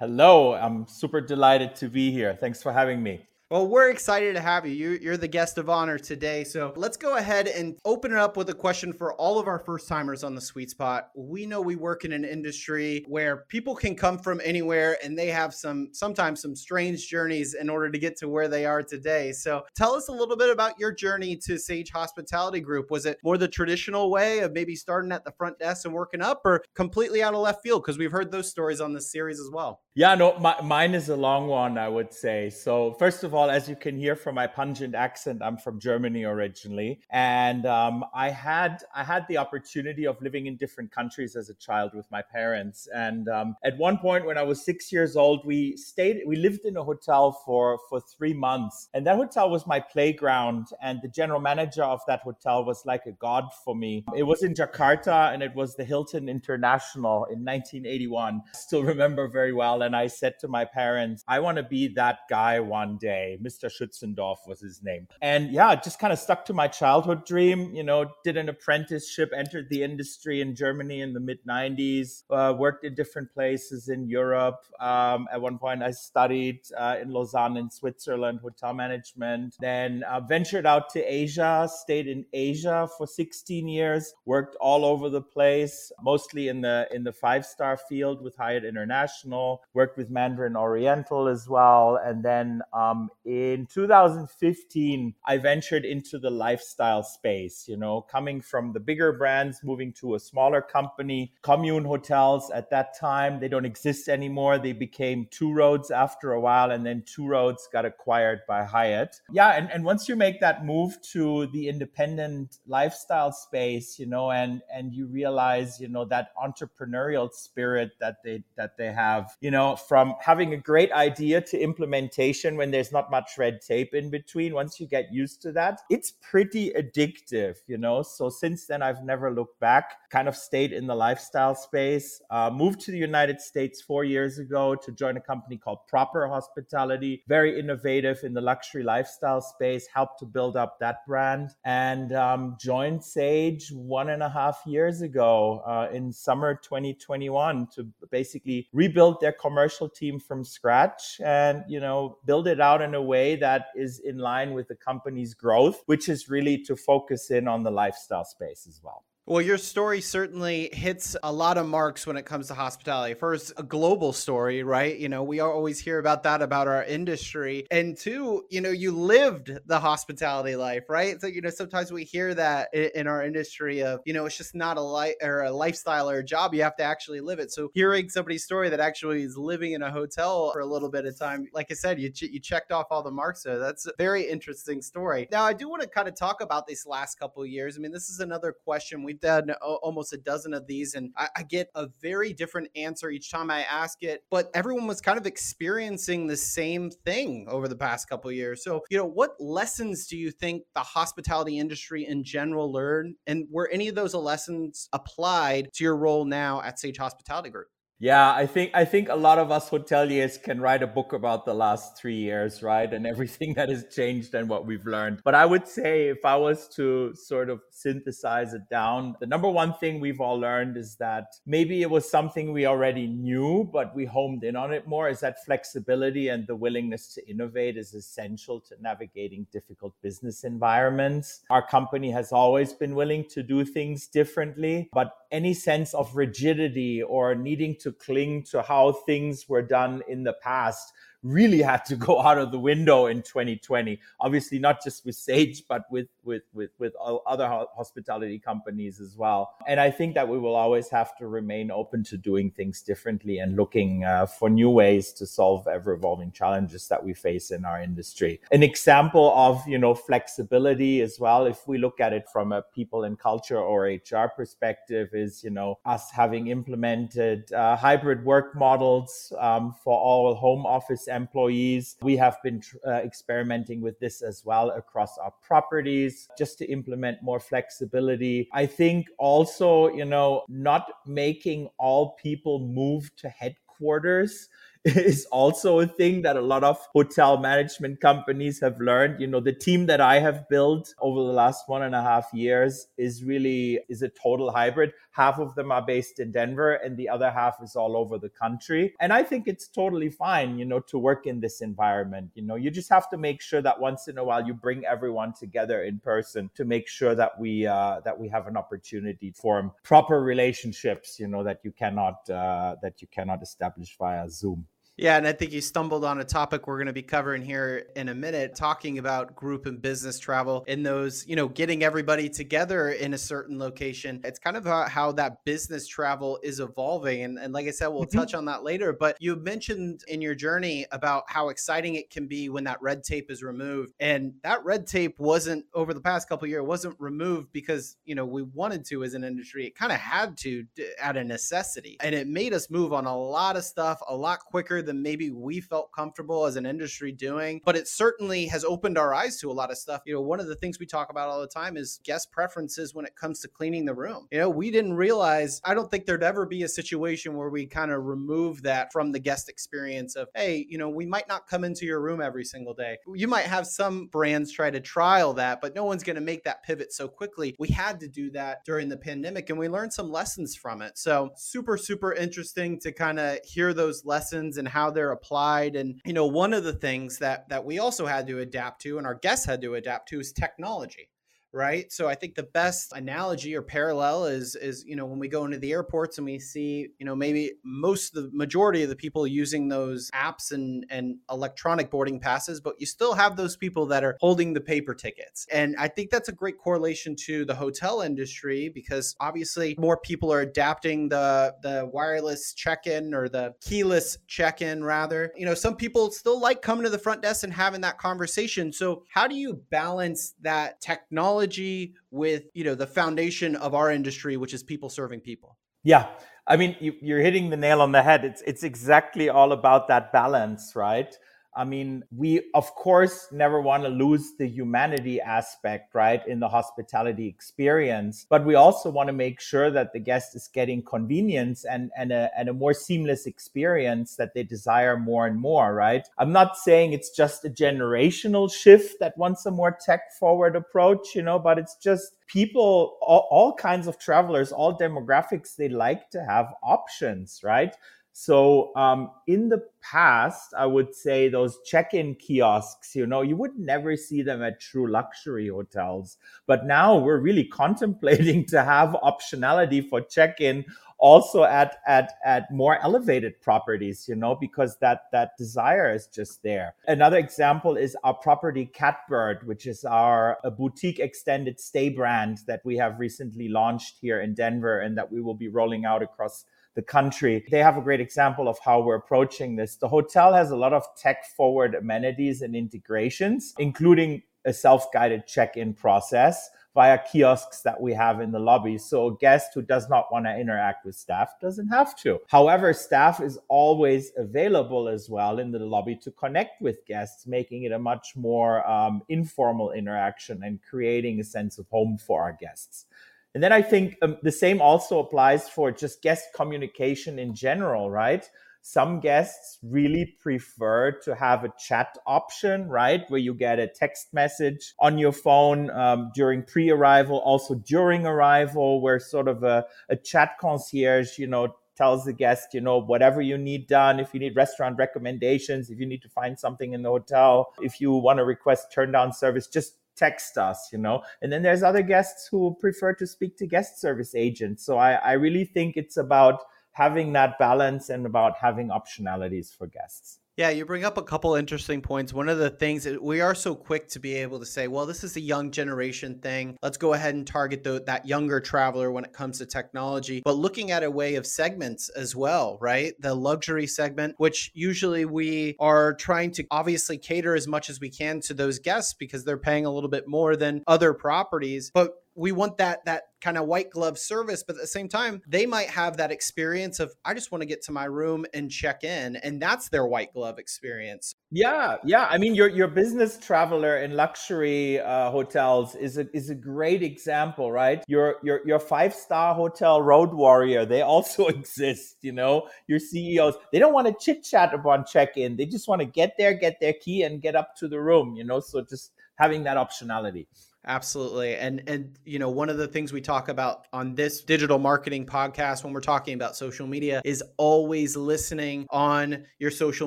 Hello, 0.00 0.54
I'm 0.54 0.86
super 0.86 1.20
delighted 1.20 1.76
to 1.76 1.90
be 1.90 2.10
here. 2.10 2.34
Thanks 2.34 2.62
for 2.62 2.72
having 2.72 3.02
me. 3.02 3.20
Well, 3.50 3.66
we're 3.66 3.90
excited 3.90 4.36
to 4.36 4.40
have 4.40 4.64
you. 4.64 4.90
You're 5.02 5.16
the 5.16 5.26
guest 5.26 5.58
of 5.58 5.68
honor 5.68 5.98
today. 5.98 6.44
So 6.44 6.72
let's 6.76 6.96
go 6.96 7.16
ahead 7.16 7.48
and 7.48 7.76
open 7.84 8.12
it 8.12 8.16
up 8.16 8.36
with 8.36 8.48
a 8.48 8.54
question 8.54 8.92
for 8.92 9.12
all 9.14 9.40
of 9.40 9.48
our 9.48 9.58
first 9.58 9.88
timers 9.88 10.22
on 10.22 10.36
the 10.36 10.40
suite 10.40 10.70
spot. 10.70 11.08
We 11.16 11.46
know 11.46 11.60
we 11.60 11.74
work 11.74 12.04
in 12.04 12.12
an 12.12 12.24
industry 12.24 13.04
where 13.08 13.38
people 13.48 13.74
can 13.74 13.96
come 13.96 14.18
from 14.18 14.40
anywhere 14.44 14.98
and 15.02 15.18
they 15.18 15.26
have 15.30 15.52
some 15.52 15.88
sometimes 15.92 16.40
some 16.40 16.54
strange 16.54 17.08
journeys 17.08 17.54
in 17.54 17.68
order 17.68 17.90
to 17.90 17.98
get 17.98 18.16
to 18.18 18.28
where 18.28 18.46
they 18.46 18.66
are 18.66 18.84
today. 18.84 19.32
So 19.32 19.64
tell 19.74 19.94
us 19.94 20.06
a 20.06 20.12
little 20.12 20.36
bit 20.36 20.50
about 20.50 20.78
your 20.78 20.92
journey 20.92 21.34
to 21.38 21.58
Sage 21.58 21.90
Hospitality 21.90 22.60
Group. 22.60 22.92
Was 22.92 23.04
it 23.04 23.18
more 23.24 23.36
the 23.36 23.48
traditional 23.48 24.12
way 24.12 24.38
of 24.38 24.52
maybe 24.52 24.76
starting 24.76 25.10
at 25.10 25.24
the 25.24 25.32
front 25.32 25.58
desk 25.58 25.86
and 25.86 25.92
working 25.92 26.22
up 26.22 26.42
or 26.44 26.62
completely 26.76 27.20
out 27.20 27.34
of 27.34 27.40
left 27.40 27.64
field? 27.64 27.82
Because 27.82 27.98
we've 27.98 28.12
heard 28.12 28.30
those 28.30 28.48
stories 28.48 28.80
on 28.80 28.92
this 28.92 29.10
series 29.10 29.40
as 29.40 29.50
well. 29.52 29.80
Yeah, 29.96 30.14
no, 30.14 30.38
my, 30.38 30.54
mine 30.62 30.94
is 30.94 31.08
a 31.08 31.16
long 31.16 31.48
one, 31.48 31.76
I 31.76 31.88
would 31.88 32.14
say. 32.14 32.48
So, 32.48 32.92
first 32.92 33.24
of 33.24 33.34
all, 33.34 33.39
as 33.48 33.68
you 33.68 33.76
can 33.76 33.96
hear 33.96 34.16
from 34.16 34.34
my 34.34 34.46
pungent 34.46 34.94
accent, 34.94 35.40
I'm 35.42 35.56
from 35.56 35.78
Germany 35.78 36.24
originally, 36.24 37.00
and 37.10 37.64
um, 37.64 38.04
I 38.12 38.30
had 38.30 38.82
I 38.94 39.04
had 39.04 39.26
the 39.28 39.38
opportunity 39.38 40.06
of 40.06 40.20
living 40.20 40.46
in 40.46 40.56
different 40.56 40.90
countries 40.90 41.36
as 41.36 41.48
a 41.48 41.54
child 41.54 41.92
with 41.94 42.10
my 42.10 42.22
parents. 42.22 42.88
And 42.94 43.28
um, 43.28 43.56
at 43.64 43.78
one 43.78 43.98
point, 43.98 44.26
when 44.26 44.36
I 44.36 44.42
was 44.42 44.64
six 44.64 44.92
years 44.92 45.16
old, 45.16 45.46
we 45.46 45.76
stayed, 45.76 46.22
we 46.26 46.36
lived 46.36 46.64
in 46.64 46.76
a 46.76 46.82
hotel 46.82 47.32
for 47.46 47.78
for 47.88 48.00
three 48.00 48.34
months, 48.34 48.88
and 48.92 49.06
that 49.06 49.16
hotel 49.16 49.48
was 49.48 49.66
my 49.66 49.80
playground. 49.80 50.66
And 50.82 51.00
the 51.02 51.08
general 51.08 51.40
manager 51.40 51.84
of 51.84 52.00
that 52.08 52.20
hotel 52.20 52.64
was 52.64 52.84
like 52.84 53.06
a 53.06 53.12
god 53.12 53.44
for 53.64 53.74
me. 53.74 54.04
It 54.16 54.24
was 54.24 54.42
in 54.42 54.54
Jakarta, 54.54 55.32
and 55.32 55.42
it 55.42 55.54
was 55.54 55.76
the 55.76 55.84
Hilton 55.84 56.28
International 56.28 57.24
in 57.26 57.44
1981. 57.44 58.42
I 58.44 58.58
still 58.58 58.82
remember 58.82 59.28
very 59.28 59.52
well 59.52 59.82
and 59.82 59.96
I 59.96 60.06
said 60.06 60.38
to 60.40 60.48
my 60.48 60.64
parents, 60.64 61.24
I 61.28 61.40
want 61.40 61.56
to 61.56 61.62
be 61.62 61.88
that 61.94 62.20
guy 62.28 62.60
one 62.60 62.98
day. 62.98 63.29
Mr. 63.38 63.70
Schützendorf 63.70 64.36
was 64.46 64.60
his 64.60 64.82
name. 64.82 65.06
And 65.20 65.50
yeah, 65.50 65.74
just 65.74 65.98
kind 65.98 66.12
of 66.12 66.18
stuck 66.18 66.44
to 66.46 66.52
my 66.52 66.68
childhood 66.68 67.24
dream. 67.24 67.74
You 67.74 67.84
know, 67.84 68.10
did 68.24 68.36
an 68.36 68.48
apprenticeship, 68.48 69.30
entered 69.36 69.68
the 69.70 69.82
industry 69.82 70.40
in 70.40 70.54
Germany 70.54 71.00
in 71.00 71.12
the 71.12 71.20
mid 71.20 71.38
90s, 71.46 72.24
uh, 72.30 72.54
worked 72.56 72.84
in 72.84 72.94
different 72.94 73.32
places 73.32 73.88
in 73.88 74.08
Europe. 74.08 74.64
Um, 74.80 75.28
at 75.32 75.40
one 75.40 75.58
point, 75.58 75.82
I 75.82 75.90
studied 75.90 76.60
uh, 76.76 76.96
in 77.00 77.10
Lausanne 77.10 77.56
in 77.56 77.70
Switzerland, 77.70 78.40
hotel 78.40 78.74
management. 78.74 79.56
Then 79.60 80.02
uh, 80.04 80.20
ventured 80.20 80.66
out 80.66 80.90
to 80.90 81.00
Asia, 81.00 81.68
stayed 81.72 82.06
in 82.06 82.24
Asia 82.32 82.88
for 82.96 83.06
16 83.06 83.68
years, 83.68 84.14
worked 84.24 84.56
all 84.60 84.84
over 84.84 85.08
the 85.08 85.22
place, 85.22 85.92
mostly 86.02 86.48
in 86.48 86.60
the 86.60 86.88
in 86.92 87.04
the 87.04 87.12
five 87.12 87.44
star 87.44 87.76
field 87.76 88.22
with 88.22 88.36
Hyatt 88.36 88.64
International 88.64 89.60
worked 89.74 89.96
with 89.96 90.10
Mandarin 90.10 90.56
Oriental 90.56 91.28
as 91.28 91.48
well. 91.48 91.98
And 92.02 92.22
then 92.22 92.62
um, 92.72 93.10
in 93.24 93.66
2015, 93.66 95.14
I 95.24 95.36
ventured 95.36 95.84
into 95.84 96.18
the 96.18 96.30
lifestyle 96.30 97.02
space, 97.02 97.66
you 97.68 97.76
know, 97.76 98.00
coming 98.00 98.40
from 98.40 98.72
the 98.72 98.80
bigger 98.80 99.12
brands, 99.12 99.60
moving 99.62 99.92
to 99.94 100.14
a 100.14 100.20
smaller 100.20 100.62
company. 100.62 101.34
Commune 101.42 101.84
hotels 101.84 102.50
at 102.50 102.70
that 102.70 102.98
time, 102.98 103.38
they 103.40 103.48
don't 103.48 103.66
exist 103.66 104.08
anymore. 104.08 104.58
They 104.58 104.72
became 104.72 105.28
Two 105.30 105.52
Roads 105.52 105.90
after 105.90 106.32
a 106.32 106.40
while, 106.40 106.70
and 106.70 106.84
then 106.84 107.04
Two 107.06 107.26
Roads 107.26 107.68
got 107.70 107.84
acquired 107.84 108.40
by 108.48 108.64
Hyatt. 108.64 109.20
Yeah, 109.30 109.50
and, 109.50 109.70
and 109.70 109.84
once 109.84 110.08
you 110.08 110.16
make 110.16 110.40
that 110.40 110.64
move 110.64 110.96
to 111.12 111.46
the 111.48 111.68
independent 111.68 112.58
lifestyle 112.66 113.32
space, 113.32 113.98
you 113.98 114.06
know, 114.06 114.30
and 114.30 114.62
and 114.72 114.94
you 114.94 115.06
realize, 115.06 115.78
you 115.78 115.88
know, 115.88 116.04
that 116.06 116.28
entrepreneurial 116.42 117.30
spirit 117.30 117.90
that 118.00 118.22
they 118.24 118.44
that 118.56 118.76
they 118.78 118.92
have, 118.92 119.36
you 119.40 119.50
know, 119.50 119.76
from 119.76 120.14
having 120.20 120.54
a 120.54 120.56
great 120.56 120.92
idea 120.92 121.40
to 121.40 121.58
implementation 121.58 122.56
when 122.56 122.70
there's 122.70 122.92
not 122.92 123.09
much 123.10 123.38
red 123.38 123.60
tape 123.60 123.94
in 123.94 124.10
between, 124.10 124.54
once 124.54 124.80
you 124.80 124.86
get 124.86 125.12
used 125.12 125.42
to 125.42 125.52
that, 125.52 125.80
it's 125.90 126.12
pretty 126.20 126.72
addictive, 126.72 127.56
you 127.66 127.78
know. 127.78 128.02
So 128.02 128.28
since 128.28 128.66
then, 128.66 128.82
I've 128.82 129.04
never 129.04 129.30
looked 129.32 129.60
back, 129.60 129.96
kind 130.10 130.28
of 130.28 130.36
stayed 130.36 130.72
in 130.72 130.86
the 130.86 130.94
lifestyle 130.94 131.54
space, 131.54 132.22
uh, 132.30 132.50
moved 132.52 132.80
to 132.82 132.90
the 132.90 132.98
United 132.98 133.40
States 133.40 133.80
four 133.80 134.04
years 134.04 134.38
ago 134.38 134.74
to 134.74 134.92
join 134.92 135.16
a 135.16 135.20
company 135.20 135.56
called 135.56 135.86
Proper 135.88 136.28
Hospitality, 136.28 137.22
very 137.28 137.58
innovative 137.58 138.18
in 138.22 138.34
the 138.34 138.40
luxury 138.40 138.82
lifestyle 138.82 139.40
space, 139.40 139.86
helped 139.92 140.18
to 140.20 140.26
build 140.26 140.56
up 140.56 140.78
that 140.80 141.06
brand, 141.06 141.50
and 141.64 142.12
um, 142.12 142.56
joined 142.60 143.02
Sage 143.02 143.70
one 143.72 144.10
and 144.10 144.22
a 144.22 144.28
half 144.28 144.60
years 144.66 145.02
ago 145.02 145.62
uh, 145.66 145.88
in 145.92 146.12
summer 146.12 146.54
2021 146.54 147.68
to 147.74 147.86
basically 148.10 148.68
rebuild 148.72 149.20
their 149.20 149.32
commercial 149.32 149.88
team 149.88 150.18
from 150.18 150.44
scratch 150.44 151.20
and 151.24 151.64
you 151.68 151.80
know 151.80 152.18
build 152.24 152.46
it 152.46 152.60
out 152.60 152.82
in 152.82 152.94
a 152.94 152.99
way 153.02 153.36
that 153.36 153.66
is 153.74 154.00
in 154.00 154.18
line 154.18 154.52
with 154.54 154.68
the 154.68 154.74
company's 154.74 155.34
growth 155.34 155.82
which 155.86 156.08
is 156.08 156.28
really 156.28 156.58
to 156.58 156.76
focus 156.76 157.30
in 157.30 157.48
on 157.48 157.62
the 157.62 157.70
lifestyle 157.70 158.24
space 158.24 158.66
as 158.68 158.80
well 158.82 159.04
well, 159.26 159.40
your 159.40 159.58
story 159.58 160.00
certainly 160.00 160.70
hits 160.72 161.16
a 161.22 161.32
lot 161.32 161.56
of 161.56 161.66
marks 161.66 162.06
when 162.06 162.16
it 162.16 162.24
comes 162.24 162.48
to 162.48 162.54
hospitality. 162.54 163.14
First, 163.14 163.52
a 163.56 163.62
global 163.62 164.12
story, 164.12 164.62
right? 164.64 164.98
You 164.98 165.08
know, 165.08 165.22
we 165.22 165.38
always 165.38 165.78
hear 165.78 165.98
about 165.98 166.24
that 166.24 166.42
about 166.42 166.66
our 166.66 166.82
industry. 166.82 167.66
And 167.70 167.96
two, 167.96 168.44
you 168.50 168.60
know, 168.60 168.70
you 168.70 168.90
lived 168.90 169.52
the 169.66 169.78
hospitality 169.78 170.56
life, 170.56 170.84
right? 170.88 171.20
So, 171.20 171.26
you 171.26 171.42
know, 171.42 171.50
sometimes 171.50 171.92
we 171.92 172.02
hear 172.02 172.34
that 172.34 172.74
in 172.74 173.06
our 173.06 173.22
industry 173.22 173.82
of, 173.82 174.00
you 174.04 174.14
know, 174.14 174.26
it's 174.26 174.36
just 174.36 174.54
not 174.54 174.78
a 174.78 174.80
life 174.80 175.14
or 175.22 175.42
a 175.42 175.52
lifestyle 175.52 176.10
or 176.10 176.18
a 176.18 176.24
job. 176.24 176.54
You 176.54 176.62
have 176.62 176.76
to 176.76 176.84
actually 176.84 177.20
live 177.20 177.38
it. 177.38 177.52
So, 177.52 177.70
hearing 177.74 178.08
somebody's 178.08 178.44
story 178.44 178.70
that 178.70 178.80
actually 178.80 179.22
is 179.22 179.36
living 179.36 179.72
in 179.72 179.82
a 179.82 179.92
hotel 179.92 180.50
for 180.52 180.60
a 180.60 180.66
little 180.66 180.90
bit 180.90 181.04
of 181.04 181.16
time, 181.16 181.46
like 181.52 181.68
I 181.70 181.74
said, 181.74 182.00
you, 182.00 182.10
ch- 182.10 182.22
you 182.22 182.40
checked 182.40 182.72
off 182.72 182.86
all 182.90 183.02
the 183.02 183.10
marks. 183.12 183.42
So, 183.42 183.58
that's 183.58 183.86
a 183.86 183.92
very 183.98 184.22
interesting 184.22 184.82
story. 184.82 185.28
Now, 185.30 185.44
I 185.44 185.52
do 185.52 185.68
want 185.68 185.82
to 185.82 185.88
kind 185.88 186.08
of 186.08 186.16
talk 186.16 186.40
about 186.40 186.66
these 186.66 186.86
last 186.86 187.18
couple 187.18 187.44
years. 187.46 187.76
I 187.76 187.80
mean, 187.80 187.92
this 187.92 188.08
is 188.08 188.18
another 188.18 188.52
question 188.64 189.04
we've 189.10 189.20
done 189.20 189.50
almost 189.60 190.12
a 190.12 190.16
dozen 190.16 190.54
of 190.54 190.68
these, 190.68 190.94
and 190.94 191.10
I, 191.16 191.28
I 191.38 191.42
get 191.42 191.68
a 191.74 191.88
very 192.00 192.32
different 192.32 192.68
answer 192.76 193.10
each 193.10 193.28
time 193.28 193.50
I 193.50 193.62
ask 193.62 194.04
it. 194.04 194.22
But 194.30 194.50
everyone 194.54 194.86
was 194.86 195.00
kind 195.00 195.18
of 195.18 195.26
experiencing 195.26 196.28
the 196.28 196.36
same 196.36 196.90
thing 196.90 197.46
over 197.50 197.66
the 197.66 197.74
past 197.74 198.08
couple 198.08 198.30
years. 198.30 198.62
So, 198.62 198.84
you 198.88 198.96
know, 198.96 199.04
what 199.06 199.32
lessons 199.40 200.06
do 200.06 200.16
you 200.16 200.30
think 200.30 200.62
the 200.74 200.80
hospitality 200.80 201.58
industry 201.58 202.06
in 202.06 202.22
general 202.22 202.72
learned, 202.72 203.16
and 203.26 203.46
were 203.50 203.68
any 203.72 203.88
of 203.88 203.96
those 203.96 204.14
lessons 204.14 204.88
applied 204.92 205.72
to 205.74 205.82
your 205.82 205.96
role 205.96 206.24
now 206.24 206.62
at 206.62 206.78
Sage 206.78 206.98
Hospitality 206.98 207.50
Group? 207.50 207.66
Yeah, 208.02 208.32
I 208.34 208.46
think 208.46 208.70
I 208.72 208.86
think 208.86 209.10
a 209.10 209.14
lot 209.14 209.38
of 209.38 209.50
us 209.50 209.68
hoteliers 209.68 210.42
can 210.42 210.58
write 210.58 210.82
a 210.82 210.86
book 210.86 211.12
about 211.12 211.44
the 211.44 211.52
last 211.52 211.98
three 211.98 212.16
years, 212.16 212.62
right? 212.62 212.90
And 212.90 213.06
everything 213.14 213.52
that 213.54 213.68
has 213.68 213.84
changed 213.94 214.32
and 214.32 214.48
what 214.48 214.64
we've 214.64 214.86
learned. 214.86 215.20
But 215.22 215.34
I 215.34 215.44
would 215.44 215.68
say 215.68 216.08
if 216.08 216.24
I 216.24 216.34
was 216.36 216.66
to 216.76 217.14
sort 217.14 217.50
of 217.50 217.60
synthesize 217.70 218.54
it 218.54 218.70
down, 218.70 219.16
the 219.20 219.26
number 219.26 219.50
one 219.50 219.74
thing 219.74 220.00
we've 220.00 220.20
all 220.20 220.40
learned 220.40 220.78
is 220.78 220.96
that 220.96 221.26
maybe 221.44 221.82
it 221.82 221.90
was 221.90 222.10
something 222.10 222.54
we 222.54 222.64
already 222.64 223.06
knew, 223.06 223.68
but 223.70 223.94
we 223.94 224.06
homed 224.06 224.44
in 224.44 224.56
on 224.56 224.72
it 224.72 224.86
more, 224.88 225.10
is 225.10 225.20
that 225.20 225.44
flexibility 225.44 226.28
and 226.28 226.46
the 226.46 226.56
willingness 226.56 227.12
to 227.14 227.28
innovate 227.28 227.76
is 227.76 227.92
essential 227.92 228.60
to 228.60 228.76
navigating 228.80 229.46
difficult 229.52 229.92
business 230.00 230.44
environments. 230.44 231.40
Our 231.50 231.66
company 231.66 232.10
has 232.12 232.32
always 232.32 232.72
been 232.72 232.94
willing 232.94 233.26
to 233.28 233.42
do 233.42 233.62
things 233.62 234.06
differently, 234.06 234.88
but 234.94 235.12
any 235.30 235.54
sense 235.54 235.94
of 235.94 236.16
rigidity 236.16 237.02
or 237.02 237.34
needing 237.34 237.76
to 237.76 237.92
cling 237.92 238.42
to 238.42 238.62
how 238.62 238.92
things 238.92 239.48
were 239.48 239.62
done 239.62 240.02
in 240.08 240.24
the 240.24 240.32
past 240.32 240.92
really 241.22 241.62
had 241.62 241.84
to 241.84 241.96
go 241.96 242.20
out 242.20 242.38
of 242.38 242.50
the 242.50 242.58
window 242.58 243.06
in 243.06 243.22
2020 243.22 243.98
obviously 244.20 244.58
not 244.58 244.82
just 244.82 245.04
with 245.04 245.14
sage 245.14 245.64
but 245.68 245.82
with 245.90 246.08
with 246.24 246.42
with 246.52 246.70
with 246.78 246.94
other 247.26 247.48
hospitality 247.76 248.38
companies 248.38 249.00
as 249.00 249.16
well. 249.16 249.54
And 249.66 249.80
i 249.80 249.90
think 249.90 250.14
that 250.14 250.28
we 250.28 250.38
will 250.38 250.54
always 250.54 250.88
have 250.88 251.16
to 251.18 251.26
remain 251.26 251.70
open 251.70 252.04
to 252.04 252.16
doing 252.16 252.50
things 252.50 252.82
differently 252.82 253.38
and 253.38 253.56
looking 253.56 254.04
uh, 254.04 254.26
for 254.26 254.48
new 254.48 254.70
ways 254.70 255.12
to 255.14 255.26
solve 255.26 255.66
ever 255.66 255.92
evolving 255.92 256.32
challenges 256.32 256.88
that 256.88 257.02
we 257.02 257.14
face 257.14 257.50
in 257.50 257.64
our 257.64 257.80
industry. 257.80 258.40
An 258.52 258.62
example 258.62 259.32
of 259.36 259.66
you 259.66 259.78
know 259.78 259.94
flexibility 259.94 261.00
as 261.00 261.18
well 261.18 261.46
if 261.46 261.66
we 261.66 261.78
look 261.78 262.00
at 262.00 262.12
it 262.12 262.24
from 262.32 262.52
a 262.52 262.62
people 262.62 263.04
and 263.04 263.18
culture 263.18 263.58
or 263.58 263.86
hr 263.86 264.28
perspective 264.36 265.08
is 265.12 265.42
you 265.44 265.50
know 265.50 265.78
us 265.84 266.10
having 266.10 266.48
implemented 266.48 267.52
uh, 267.52 267.76
hybrid 267.76 268.24
work 268.24 268.56
models 268.56 269.32
um, 269.38 269.74
for 269.84 269.96
all 269.98 270.34
home 270.34 270.66
office 270.66 271.08
employees. 271.10 271.96
We 272.02 272.16
have 272.16 272.38
been 272.42 272.62
uh, 272.86 272.92
experimenting 272.92 273.80
with 273.80 273.98
this 274.00 274.22
as 274.22 274.44
well 274.44 274.70
across 274.70 275.18
our 275.18 275.32
properties 275.42 276.28
just 276.38 276.58
to 276.58 276.70
implement 276.70 277.22
more 277.22 277.40
flexibility. 277.40 278.48
I 278.52 278.66
think 278.66 279.08
also, 279.18 279.88
you 279.88 280.04
know, 280.04 280.44
not 280.48 280.90
making 281.06 281.68
all 281.78 282.16
people 282.22 282.60
move 282.60 283.14
to 283.16 283.28
headquarters 283.28 284.48
is 284.84 285.26
also 285.26 285.80
a 285.80 285.86
thing 285.86 286.22
that 286.22 286.36
a 286.36 286.40
lot 286.40 286.64
of 286.64 286.78
hotel 286.94 287.36
management 287.36 288.00
companies 288.00 288.60
have 288.60 288.80
learned. 288.80 289.20
You 289.20 289.26
know, 289.26 289.40
the 289.40 289.52
team 289.52 289.84
that 289.86 290.00
I 290.00 290.20
have 290.20 290.48
built 290.48 290.94
over 291.00 291.20
the 291.20 291.34
last 291.34 291.68
one 291.68 291.82
and 291.82 291.94
a 291.94 292.02
half 292.02 292.32
years 292.32 292.86
is 292.96 293.22
really 293.22 293.80
is 293.90 294.00
a 294.00 294.08
total 294.08 294.50
hybrid. 294.50 294.92
Half 295.12 295.38
of 295.38 295.54
them 295.54 295.72
are 295.72 295.82
based 295.82 296.20
in 296.20 296.32
Denver 296.32 296.74
and 296.74 296.96
the 296.96 297.08
other 297.08 297.30
half 297.30 297.56
is 297.62 297.76
all 297.76 297.96
over 297.96 298.18
the 298.18 298.28
country. 298.28 298.94
And 299.00 299.12
I 299.12 299.22
think 299.22 299.48
it's 299.48 299.68
totally 299.68 300.08
fine, 300.08 300.58
you 300.58 300.64
know, 300.64 300.80
to 300.80 300.98
work 300.98 301.26
in 301.26 301.40
this 301.40 301.60
environment. 301.60 302.30
You 302.34 302.42
know, 302.42 302.54
you 302.54 302.70
just 302.70 302.88
have 302.90 303.10
to 303.10 303.16
make 303.16 303.40
sure 303.40 303.62
that 303.62 303.78
once 303.78 304.08
in 304.08 304.18
a 304.18 304.24
while 304.24 304.46
you 304.46 304.54
bring 304.54 304.84
everyone 304.86 305.32
together 305.32 305.82
in 305.82 305.98
person 305.98 306.50
to 306.54 306.64
make 306.64 306.88
sure 306.88 307.14
that 307.14 307.38
we 307.38 307.66
uh, 307.66 308.00
that 308.04 308.18
we 308.18 308.28
have 308.28 308.46
an 308.46 308.56
opportunity 308.56 309.30
to 309.32 309.40
form 309.40 309.72
proper 309.82 310.22
relationships, 310.22 311.18
you 311.18 311.26
know, 311.26 311.42
that 311.42 311.60
you 311.64 311.72
cannot 311.72 312.28
uh, 312.30 312.76
that 312.82 313.02
you 313.02 313.08
cannot 313.08 313.42
establish 313.42 313.96
via 313.98 314.28
Zoom. 314.28 314.66
Yeah, 315.00 315.16
and 315.16 315.26
I 315.26 315.32
think 315.32 315.52
you 315.52 315.62
stumbled 315.62 316.04
on 316.04 316.20
a 316.20 316.24
topic 316.24 316.66
we're 316.66 316.76
going 316.76 316.86
to 316.88 316.92
be 316.92 317.00
covering 317.00 317.40
here 317.40 317.86
in 317.96 318.10
a 318.10 318.14
minute, 318.14 318.54
talking 318.54 318.98
about 318.98 319.34
group 319.34 319.64
and 319.64 319.80
business 319.80 320.18
travel 320.18 320.62
and 320.68 320.84
those, 320.84 321.26
you 321.26 321.36
know, 321.36 321.48
getting 321.48 321.82
everybody 321.82 322.28
together 322.28 322.90
in 322.90 323.14
a 323.14 323.18
certain 323.18 323.58
location. 323.58 324.20
It's 324.24 324.38
kind 324.38 324.58
of 324.58 324.66
how 324.66 325.12
that 325.12 325.42
business 325.46 325.86
travel 325.86 326.38
is 326.42 326.60
evolving. 326.60 327.22
And, 327.22 327.38
and 327.38 327.54
like 327.54 327.66
I 327.66 327.70
said, 327.70 327.86
we'll 327.86 328.04
mm-hmm. 328.04 328.18
touch 328.18 328.34
on 328.34 328.44
that 328.44 328.62
later. 328.62 328.92
But 328.92 329.16
you 329.20 329.36
mentioned 329.36 330.02
in 330.06 330.20
your 330.20 330.34
journey 330.34 330.84
about 330.92 331.24
how 331.28 331.48
exciting 331.48 331.94
it 331.94 332.10
can 332.10 332.26
be 332.26 332.50
when 332.50 332.64
that 332.64 332.82
red 332.82 333.02
tape 333.02 333.30
is 333.30 333.42
removed. 333.42 333.94
And 334.00 334.34
that 334.42 334.62
red 334.66 334.86
tape 334.86 335.18
wasn't 335.18 335.64
over 335.72 335.94
the 335.94 336.02
past 336.02 336.28
couple 336.28 336.46
years, 336.46 336.62
wasn't 336.62 336.96
removed 336.98 337.52
because, 337.52 337.96
you 338.04 338.14
know, 338.14 338.26
we 338.26 338.42
wanted 338.42 338.84
to 338.88 339.02
as 339.02 339.14
an 339.14 339.24
industry. 339.24 339.66
It 339.66 339.74
kind 339.74 339.92
of 339.92 339.98
had 339.98 340.36
to 340.40 340.66
at 341.00 341.16
a 341.16 341.24
necessity. 341.24 341.96
And 342.00 342.14
it 342.14 342.28
made 342.28 342.52
us 342.52 342.68
move 342.68 342.92
on 342.92 343.06
a 343.06 343.16
lot 343.16 343.56
of 343.56 343.64
stuff 343.64 344.02
a 344.06 344.14
lot 344.14 344.40
quicker 344.40 344.82
than 344.90 345.02
maybe 345.02 345.30
we 345.30 345.60
felt 345.60 345.92
comfortable 345.92 346.46
as 346.46 346.56
an 346.56 346.66
industry 346.66 347.12
doing. 347.12 347.60
But 347.64 347.76
it 347.76 347.86
certainly 347.86 348.46
has 348.46 348.64
opened 348.64 348.98
our 348.98 349.14
eyes 349.14 349.38
to 349.38 349.50
a 349.50 349.52
lot 349.52 349.70
of 349.70 349.78
stuff. 349.78 350.02
You 350.04 350.14
know, 350.14 350.20
one 350.20 350.40
of 350.40 350.48
the 350.48 350.56
things 350.56 350.80
we 350.80 350.86
talk 350.86 351.10
about 351.10 351.28
all 351.28 351.40
the 351.40 351.46
time 351.46 351.76
is 351.76 352.00
guest 352.02 352.32
preferences 352.32 352.92
when 352.92 353.04
it 353.04 353.14
comes 353.14 353.38
to 353.40 353.48
cleaning 353.48 353.84
the 353.84 353.94
room. 353.94 354.26
You 354.32 354.38
know, 354.38 354.50
we 354.50 354.72
didn't 354.72 354.94
realize, 354.94 355.60
I 355.64 355.74
don't 355.74 355.88
think 355.88 356.06
there'd 356.06 356.24
ever 356.24 356.44
be 356.44 356.64
a 356.64 356.68
situation 356.68 357.36
where 357.36 357.50
we 357.50 357.66
kind 357.66 357.92
of 357.92 358.04
remove 358.04 358.62
that 358.62 358.92
from 358.92 359.12
the 359.12 359.20
guest 359.20 359.48
experience 359.48 360.16
of, 360.16 360.28
hey, 360.34 360.66
you 360.68 360.76
know, 360.76 360.88
we 360.88 361.06
might 361.06 361.28
not 361.28 361.46
come 361.46 361.62
into 361.62 361.86
your 361.86 362.00
room 362.00 362.20
every 362.20 362.44
single 362.44 362.74
day. 362.74 362.98
You 363.14 363.28
might 363.28 363.46
have 363.46 363.66
some 363.66 364.06
brands 364.06 364.50
try 364.50 364.70
to 364.70 364.80
trial 364.80 365.34
that, 365.34 365.60
but 365.60 365.76
no 365.76 365.84
one's 365.84 366.02
going 366.02 366.16
to 366.16 366.20
make 366.20 366.42
that 366.44 366.64
pivot 366.64 366.92
so 366.92 367.06
quickly. 367.06 367.54
We 367.60 367.68
had 367.68 368.00
to 368.00 368.08
do 368.08 368.30
that 368.32 368.64
during 368.64 368.88
the 368.88 368.96
pandemic 368.96 369.50
and 369.50 369.58
we 369.58 369.68
learned 369.68 369.92
some 369.92 370.10
lessons 370.10 370.56
from 370.56 370.82
it. 370.82 370.98
So, 370.98 371.30
super, 371.36 371.76
super 371.76 372.12
interesting 372.12 372.80
to 372.80 372.90
kind 372.90 373.20
of 373.20 373.38
hear 373.44 373.72
those 373.72 374.04
lessons 374.04 374.56
and 374.56 374.66
how 374.70 374.90
they're 374.90 375.12
applied. 375.12 375.76
And, 375.76 376.00
you 376.04 376.12
know, 376.12 376.26
one 376.26 376.54
of 376.54 376.64
the 376.64 376.72
things 376.72 377.18
that 377.18 377.48
that 377.48 377.64
we 377.64 377.78
also 377.78 378.06
had 378.06 378.26
to 378.28 378.38
adapt 378.38 378.80
to 378.82 378.98
and 378.98 379.06
our 379.06 379.14
guests 379.14 379.44
had 379.44 379.60
to 379.62 379.74
adapt 379.74 380.08
to 380.10 380.20
is 380.20 380.32
technology 380.32 381.10
right? 381.52 381.90
So 381.90 382.08
i 382.08 382.14
think 382.14 382.34
the 382.34 382.42
best 382.42 382.92
analogy 382.92 383.56
or 383.56 383.62
parallel 383.62 384.26
is 384.26 384.54
is 384.54 384.84
you 384.86 384.96
know 384.96 385.06
when 385.06 385.18
we 385.18 385.28
go 385.28 385.44
into 385.44 385.58
the 385.58 385.72
airports 385.72 386.18
and 386.18 386.24
we 386.24 386.38
see 386.38 386.88
you 386.98 387.06
know 387.06 387.16
maybe 387.16 387.52
most 387.64 388.14
the 388.14 388.30
majority 388.32 388.82
of 388.82 388.88
the 388.88 388.96
people 388.96 389.26
using 389.26 389.68
those 389.68 390.10
apps 390.14 390.52
and 390.52 390.86
and 390.90 391.16
electronic 391.30 391.90
boarding 391.90 392.20
passes 392.20 392.60
but 392.60 392.74
you 392.78 392.86
still 392.86 393.14
have 393.14 393.36
those 393.36 393.56
people 393.56 393.86
that 393.86 394.04
are 394.04 394.16
holding 394.20 394.52
the 394.52 394.60
paper 394.60 394.94
tickets. 394.94 395.46
And 395.50 395.74
i 395.78 395.88
think 395.88 396.10
that's 396.10 396.28
a 396.28 396.32
great 396.32 396.58
correlation 396.58 397.16
to 397.26 397.44
the 397.44 397.54
hotel 397.54 398.02
industry 398.02 398.68
because 398.68 399.16
obviously 399.20 399.74
more 399.78 399.96
people 399.96 400.32
are 400.32 400.40
adapting 400.40 401.08
the 401.08 401.54
the 401.62 401.88
wireless 401.92 402.54
check-in 402.54 403.14
or 403.14 403.28
the 403.28 403.54
keyless 403.60 404.18
check-in 404.26 404.84
rather. 404.84 405.32
You 405.36 405.46
know 405.46 405.54
some 405.54 405.76
people 405.76 406.10
still 406.10 406.40
like 406.40 406.62
coming 406.62 406.84
to 406.84 406.90
the 406.90 406.98
front 406.98 407.22
desk 407.22 407.44
and 407.44 407.52
having 407.52 407.80
that 407.82 407.98
conversation. 407.98 408.72
So 408.72 409.04
how 409.08 409.26
do 409.26 409.34
you 409.34 409.62
balance 409.70 410.34
that 410.42 410.80
technology 410.80 411.39
technology 411.40 411.94
with 412.10 412.44
you 412.54 412.64
know 412.64 412.74
the 412.74 412.86
foundation 412.86 413.56
of 413.56 413.74
our 413.74 413.90
industry 413.90 414.36
which 414.36 414.54
is 414.54 414.62
people 414.62 414.88
serving 414.88 415.20
people. 415.20 415.56
Yeah. 415.82 416.06
I 416.46 416.56
mean 416.56 416.76
you, 416.80 416.94
you're 417.00 417.20
hitting 417.20 417.50
the 417.50 417.56
nail 417.56 417.80
on 417.80 417.92
the 417.92 418.02
head. 418.02 418.24
It's 418.24 418.42
it's 418.46 418.62
exactly 418.62 419.28
all 419.28 419.52
about 419.52 419.88
that 419.88 420.12
balance 420.12 420.72
right 420.74 421.14
I 421.54 421.64
mean, 421.64 422.04
we 422.16 422.50
of 422.54 422.74
course 422.74 423.28
never 423.32 423.60
want 423.60 423.82
to 423.82 423.88
lose 423.88 424.34
the 424.38 424.46
humanity 424.46 425.20
aspect, 425.20 425.94
right, 425.94 426.24
in 426.26 426.38
the 426.38 426.48
hospitality 426.48 427.26
experience, 427.26 428.26
but 428.28 428.44
we 428.44 428.54
also 428.54 428.88
want 428.90 429.08
to 429.08 429.12
make 429.12 429.40
sure 429.40 429.70
that 429.70 429.92
the 429.92 429.98
guest 429.98 430.36
is 430.36 430.48
getting 430.48 430.82
convenience 430.82 431.64
and 431.64 431.90
and 431.96 432.12
a, 432.12 432.30
and 432.36 432.48
a 432.48 432.52
more 432.52 432.72
seamless 432.72 433.26
experience 433.26 434.16
that 434.16 434.32
they 434.34 434.44
desire 434.44 434.96
more 434.96 435.26
and 435.26 435.40
more, 435.40 435.74
right? 435.74 436.06
I'm 436.18 436.32
not 436.32 436.56
saying 436.56 436.92
it's 436.92 437.10
just 437.10 437.44
a 437.44 437.50
generational 437.50 438.52
shift 438.52 439.00
that 439.00 439.18
wants 439.18 439.44
a 439.46 439.50
more 439.50 439.76
tech 439.84 440.12
forward 440.12 440.54
approach, 440.54 441.14
you 441.14 441.22
know, 441.22 441.38
but 441.38 441.58
it's 441.58 441.76
just 441.76 442.12
people 442.30 442.96
all, 443.00 443.26
all 443.30 443.52
kinds 443.54 443.88
of 443.88 443.98
travelers 443.98 444.52
all 444.52 444.78
demographics 444.78 445.56
they 445.56 445.68
like 445.68 446.08
to 446.10 446.24
have 446.24 446.54
options 446.62 447.40
right 447.42 447.74
so 448.12 448.74
um, 448.76 449.10
in 449.26 449.48
the 449.48 449.62
past, 449.82 450.52
I 450.56 450.66
would 450.66 450.94
say 450.94 451.28
those 451.28 451.58
check-in 451.64 452.16
kiosks, 452.16 452.94
you 452.94 453.06
know, 453.06 453.22
you 453.22 453.36
would 453.36 453.58
never 453.58 453.96
see 453.96 454.22
them 454.22 454.42
at 454.42 454.60
true 454.60 454.90
luxury 454.90 455.48
hotels. 455.48 456.18
But 456.46 456.66
now 456.66 456.98
we're 456.98 457.20
really 457.20 457.44
contemplating 457.60 458.46
to 458.46 458.62
have 458.62 458.96
optionality 459.02 459.88
for 459.88 460.00
check-in 460.00 460.64
also 461.00 461.44
at 461.44 461.78
at 461.86 462.12
at 462.24 462.50
more 462.52 462.78
elevated 462.82 463.40
properties 463.40 464.06
you 464.06 464.14
know 464.14 464.36
because 464.38 464.76
that 464.80 465.04
that 465.12 465.30
desire 465.38 465.92
is 465.94 466.06
just 466.06 466.42
there 466.42 466.74
another 466.88 467.16
example 467.16 467.74
is 467.76 467.96
our 468.04 468.12
property 468.12 468.66
catbird 468.66 469.46
which 469.46 469.66
is 469.66 469.82
our 469.86 470.36
boutique 470.58 470.98
extended 470.98 471.58
stay 471.58 471.88
brand 471.88 472.40
that 472.46 472.60
we 472.66 472.76
have 472.76 473.00
recently 473.00 473.48
launched 473.48 473.96
here 473.98 474.20
in 474.20 474.34
denver 474.34 474.80
and 474.80 474.96
that 474.96 475.10
we 475.10 475.22
will 475.22 475.34
be 475.34 475.48
rolling 475.48 475.86
out 475.86 476.02
across 476.02 476.44
the 476.74 476.82
country. 476.82 477.44
They 477.50 477.58
have 477.58 477.76
a 477.76 477.82
great 477.82 478.00
example 478.00 478.48
of 478.48 478.58
how 478.58 478.80
we're 478.80 478.96
approaching 478.96 479.56
this. 479.56 479.76
The 479.76 479.88
hotel 479.88 480.32
has 480.32 480.50
a 480.50 480.56
lot 480.56 480.72
of 480.72 480.84
tech 480.96 481.26
forward 481.36 481.74
amenities 481.74 482.42
and 482.42 482.54
integrations, 482.54 483.54
including 483.58 484.22
a 484.44 484.52
self 484.52 484.92
guided 484.92 485.26
check 485.26 485.56
in 485.56 485.74
process 485.74 486.48
via 486.74 486.98
kiosks 486.98 487.62
that 487.62 487.80
we 487.80 487.92
have 487.92 488.20
in 488.20 488.30
the 488.30 488.38
lobby. 488.38 488.78
So 488.78 489.08
a 489.08 489.16
guest 489.16 489.50
who 489.54 489.62
does 489.62 489.88
not 489.88 490.12
want 490.12 490.26
to 490.26 490.38
interact 490.38 490.86
with 490.86 490.94
staff 490.94 491.32
doesn't 491.40 491.68
have 491.68 491.96
to. 491.98 492.20
However, 492.28 492.72
staff 492.72 493.20
is 493.20 493.38
always 493.48 494.12
available 494.16 494.88
as 494.88 495.10
well 495.10 495.40
in 495.40 495.50
the 495.50 495.58
lobby 495.58 495.96
to 495.96 496.10
connect 496.12 496.62
with 496.62 496.86
guests, 496.86 497.26
making 497.26 497.64
it 497.64 497.72
a 497.72 497.78
much 497.78 498.14
more 498.14 498.68
um, 498.70 499.02
informal 499.08 499.72
interaction 499.72 500.42
and 500.44 500.60
creating 500.62 501.18
a 501.20 501.24
sense 501.24 501.58
of 501.58 501.66
home 501.68 501.98
for 501.98 502.22
our 502.22 502.36
guests. 502.40 502.86
And 503.34 503.42
then 503.42 503.52
I 503.52 503.62
think 503.62 503.96
um, 504.02 504.16
the 504.22 504.32
same 504.32 504.60
also 504.60 504.98
applies 504.98 505.48
for 505.48 505.70
just 505.70 506.02
guest 506.02 506.28
communication 506.34 507.18
in 507.18 507.34
general, 507.34 507.90
right? 507.90 508.28
Some 508.62 509.00
guests 509.00 509.58
really 509.62 510.16
prefer 510.20 510.92
to 511.04 511.14
have 511.14 511.44
a 511.44 511.52
chat 511.58 511.96
option, 512.06 512.68
right? 512.68 513.02
Where 513.08 513.20
you 513.20 513.32
get 513.32 513.58
a 513.58 513.66
text 513.66 514.12
message 514.12 514.74
on 514.78 514.98
your 514.98 515.12
phone 515.12 515.70
um, 515.70 516.10
during 516.14 516.42
pre 516.42 516.70
arrival, 516.70 517.18
also 517.20 517.54
during 517.54 518.04
arrival, 518.04 518.82
where 518.82 518.98
sort 518.98 519.28
of 519.28 519.44
a, 519.44 519.64
a 519.88 519.96
chat 519.96 520.32
concierge, 520.38 521.18
you 521.18 521.26
know, 521.26 521.54
tells 521.80 522.04
the 522.04 522.12
guest, 522.12 522.48
you 522.52 522.60
know, 522.60 522.76
whatever 522.76 523.22
you 523.22 523.38
need 523.38 523.66
done, 523.66 523.98
if 523.98 524.12
you 524.12 524.20
need 524.20 524.36
restaurant 524.36 524.76
recommendations, 524.76 525.70
if 525.70 525.80
you 525.80 525.86
need 525.86 526.02
to 526.02 526.10
find 526.10 526.38
something 526.38 526.74
in 526.74 526.82
the 526.82 526.90
hotel, 526.90 527.54
if 527.62 527.80
you 527.80 527.90
want 527.92 528.18
to 528.18 528.24
request 528.24 528.70
turn 528.70 528.92
down 528.92 529.14
service, 529.14 529.46
just 529.46 529.76
text 530.00 530.38
us, 530.38 530.70
you 530.72 530.78
know. 530.78 531.02
And 531.20 531.30
then 531.30 531.42
there's 531.42 531.62
other 531.62 531.82
guests 531.82 532.26
who 532.26 532.56
prefer 532.58 532.94
to 532.94 533.06
speak 533.06 533.36
to 533.36 533.46
guest 533.46 533.78
service 533.78 534.14
agents. 534.14 534.64
So 534.64 534.78
I, 534.78 534.92
I 534.94 535.12
really 535.12 535.44
think 535.44 535.76
it's 535.76 535.98
about 535.98 536.40
having 536.72 537.12
that 537.12 537.38
balance 537.38 537.90
and 537.90 538.06
about 538.06 538.38
having 538.38 538.70
optionalities 538.70 539.54
for 539.54 539.66
guests. 539.66 540.19
Yeah, 540.40 540.48
you 540.48 540.64
bring 540.64 540.86
up 540.86 540.96
a 540.96 541.02
couple 541.02 541.34
interesting 541.34 541.82
points. 541.82 542.14
One 542.14 542.30
of 542.30 542.38
the 542.38 542.48
things 542.48 542.88
we 543.02 543.20
are 543.20 543.34
so 543.34 543.54
quick 543.54 543.88
to 543.88 544.00
be 544.00 544.14
able 544.14 544.38
to 544.38 544.46
say, 544.46 544.68
well, 544.68 544.86
this 544.86 545.04
is 545.04 545.14
a 545.16 545.20
young 545.20 545.50
generation 545.50 546.18
thing. 546.18 546.56
Let's 546.62 546.78
go 546.78 546.94
ahead 546.94 547.14
and 547.14 547.26
target 547.26 547.62
the, 547.62 547.82
that 547.84 548.06
younger 548.06 548.40
traveler 548.40 548.90
when 548.90 549.04
it 549.04 549.12
comes 549.12 549.36
to 549.36 549.44
technology. 549.44 550.22
But 550.24 550.36
looking 550.36 550.70
at 550.70 550.82
a 550.82 550.90
way 550.90 551.16
of 551.16 551.26
segments 551.26 551.90
as 551.90 552.16
well, 552.16 552.56
right? 552.58 552.94
The 553.00 553.14
luxury 553.14 553.66
segment, 553.66 554.14
which 554.16 554.50
usually 554.54 555.04
we 555.04 555.56
are 555.60 555.92
trying 555.92 556.30
to 556.30 556.46
obviously 556.50 556.96
cater 556.96 557.34
as 557.34 557.46
much 557.46 557.68
as 557.68 557.78
we 557.78 557.90
can 557.90 558.20
to 558.20 558.32
those 558.32 558.58
guests 558.60 558.94
because 558.94 559.26
they're 559.26 559.36
paying 559.36 559.66
a 559.66 559.70
little 559.70 559.90
bit 559.90 560.08
more 560.08 560.36
than 560.36 560.62
other 560.66 560.94
properties. 560.94 561.70
But 561.74 561.96
we 562.20 562.32
want 562.32 562.58
that 562.58 562.84
that 562.84 563.04
kind 563.22 563.38
of 563.38 563.46
white 563.46 563.70
glove 563.70 563.98
service 563.98 564.42
but 564.46 564.56
at 564.56 564.60
the 564.60 564.66
same 564.66 564.88
time 564.88 565.22
they 565.26 565.46
might 565.46 565.68
have 565.68 565.96
that 565.96 566.10
experience 566.10 566.78
of 566.78 566.92
i 567.04 567.14
just 567.14 567.32
want 567.32 567.40
to 567.40 567.46
get 567.46 567.62
to 567.62 567.72
my 567.72 567.84
room 567.84 568.26
and 568.34 568.50
check 568.50 568.84
in 568.84 569.16
and 569.16 569.40
that's 569.40 569.68
their 569.70 569.86
white 569.86 570.12
glove 570.12 570.38
experience. 570.38 571.14
Yeah 571.30 571.76
yeah 571.84 572.06
i 572.10 572.18
mean 572.18 572.34
your 572.34 572.48
your 572.48 572.68
business 572.68 573.18
traveler 573.18 573.78
in 573.78 573.96
luxury 573.96 574.80
uh, 574.80 575.10
hotels 575.10 575.74
is 575.74 575.96
a 575.96 576.06
is 576.14 576.28
a 576.28 576.34
great 576.34 576.82
example 576.82 577.50
right? 577.50 577.82
Your 577.88 578.16
your 578.22 578.40
your 578.46 578.58
five 578.58 578.94
star 578.94 579.34
hotel 579.34 579.80
road 579.80 580.12
warrior 580.12 580.66
they 580.66 580.82
also 580.82 581.26
exist 581.38 581.96
you 582.02 582.12
know? 582.12 582.48
Your 582.66 582.78
ceos 582.78 583.34
they 583.52 583.58
don't 583.58 583.72
want 583.72 583.86
to 583.86 583.94
chit 583.98 584.22
chat 584.22 584.52
upon 584.52 584.84
check 584.84 585.16
in 585.16 585.36
they 585.36 585.46
just 585.46 585.68
want 585.68 585.80
to 585.80 585.86
get 585.86 586.14
there 586.18 586.34
get 586.34 586.60
their 586.60 586.74
key 586.74 587.02
and 587.02 587.22
get 587.22 587.34
up 587.34 587.56
to 587.56 587.68
the 587.68 587.80
room 587.80 588.14
you 588.14 588.24
know? 588.24 588.40
So 588.40 588.62
just 588.62 588.92
having 589.16 589.44
that 589.44 589.56
optionality 589.56 590.26
Absolutely. 590.66 591.36
And 591.36 591.62
and 591.66 591.98
you 592.04 592.18
know, 592.18 592.28
one 592.28 592.50
of 592.50 592.58
the 592.58 592.68
things 592.68 592.92
we 592.92 593.00
talk 593.00 593.28
about 593.28 593.66
on 593.72 593.94
this 593.94 594.22
digital 594.22 594.58
marketing 594.58 595.06
podcast 595.06 595.64
when 595.64 595.72
we're 595.72 595.80
talking 595.80 596.12
about 596.12 596.36
social 596.36 596.66
media 596.66 597.00
is 597.02 597.22
always 597.38 597.96
listening 597.96 598.66
on 598.68 599.24
your 599.38 599.50
social 599.50 599.86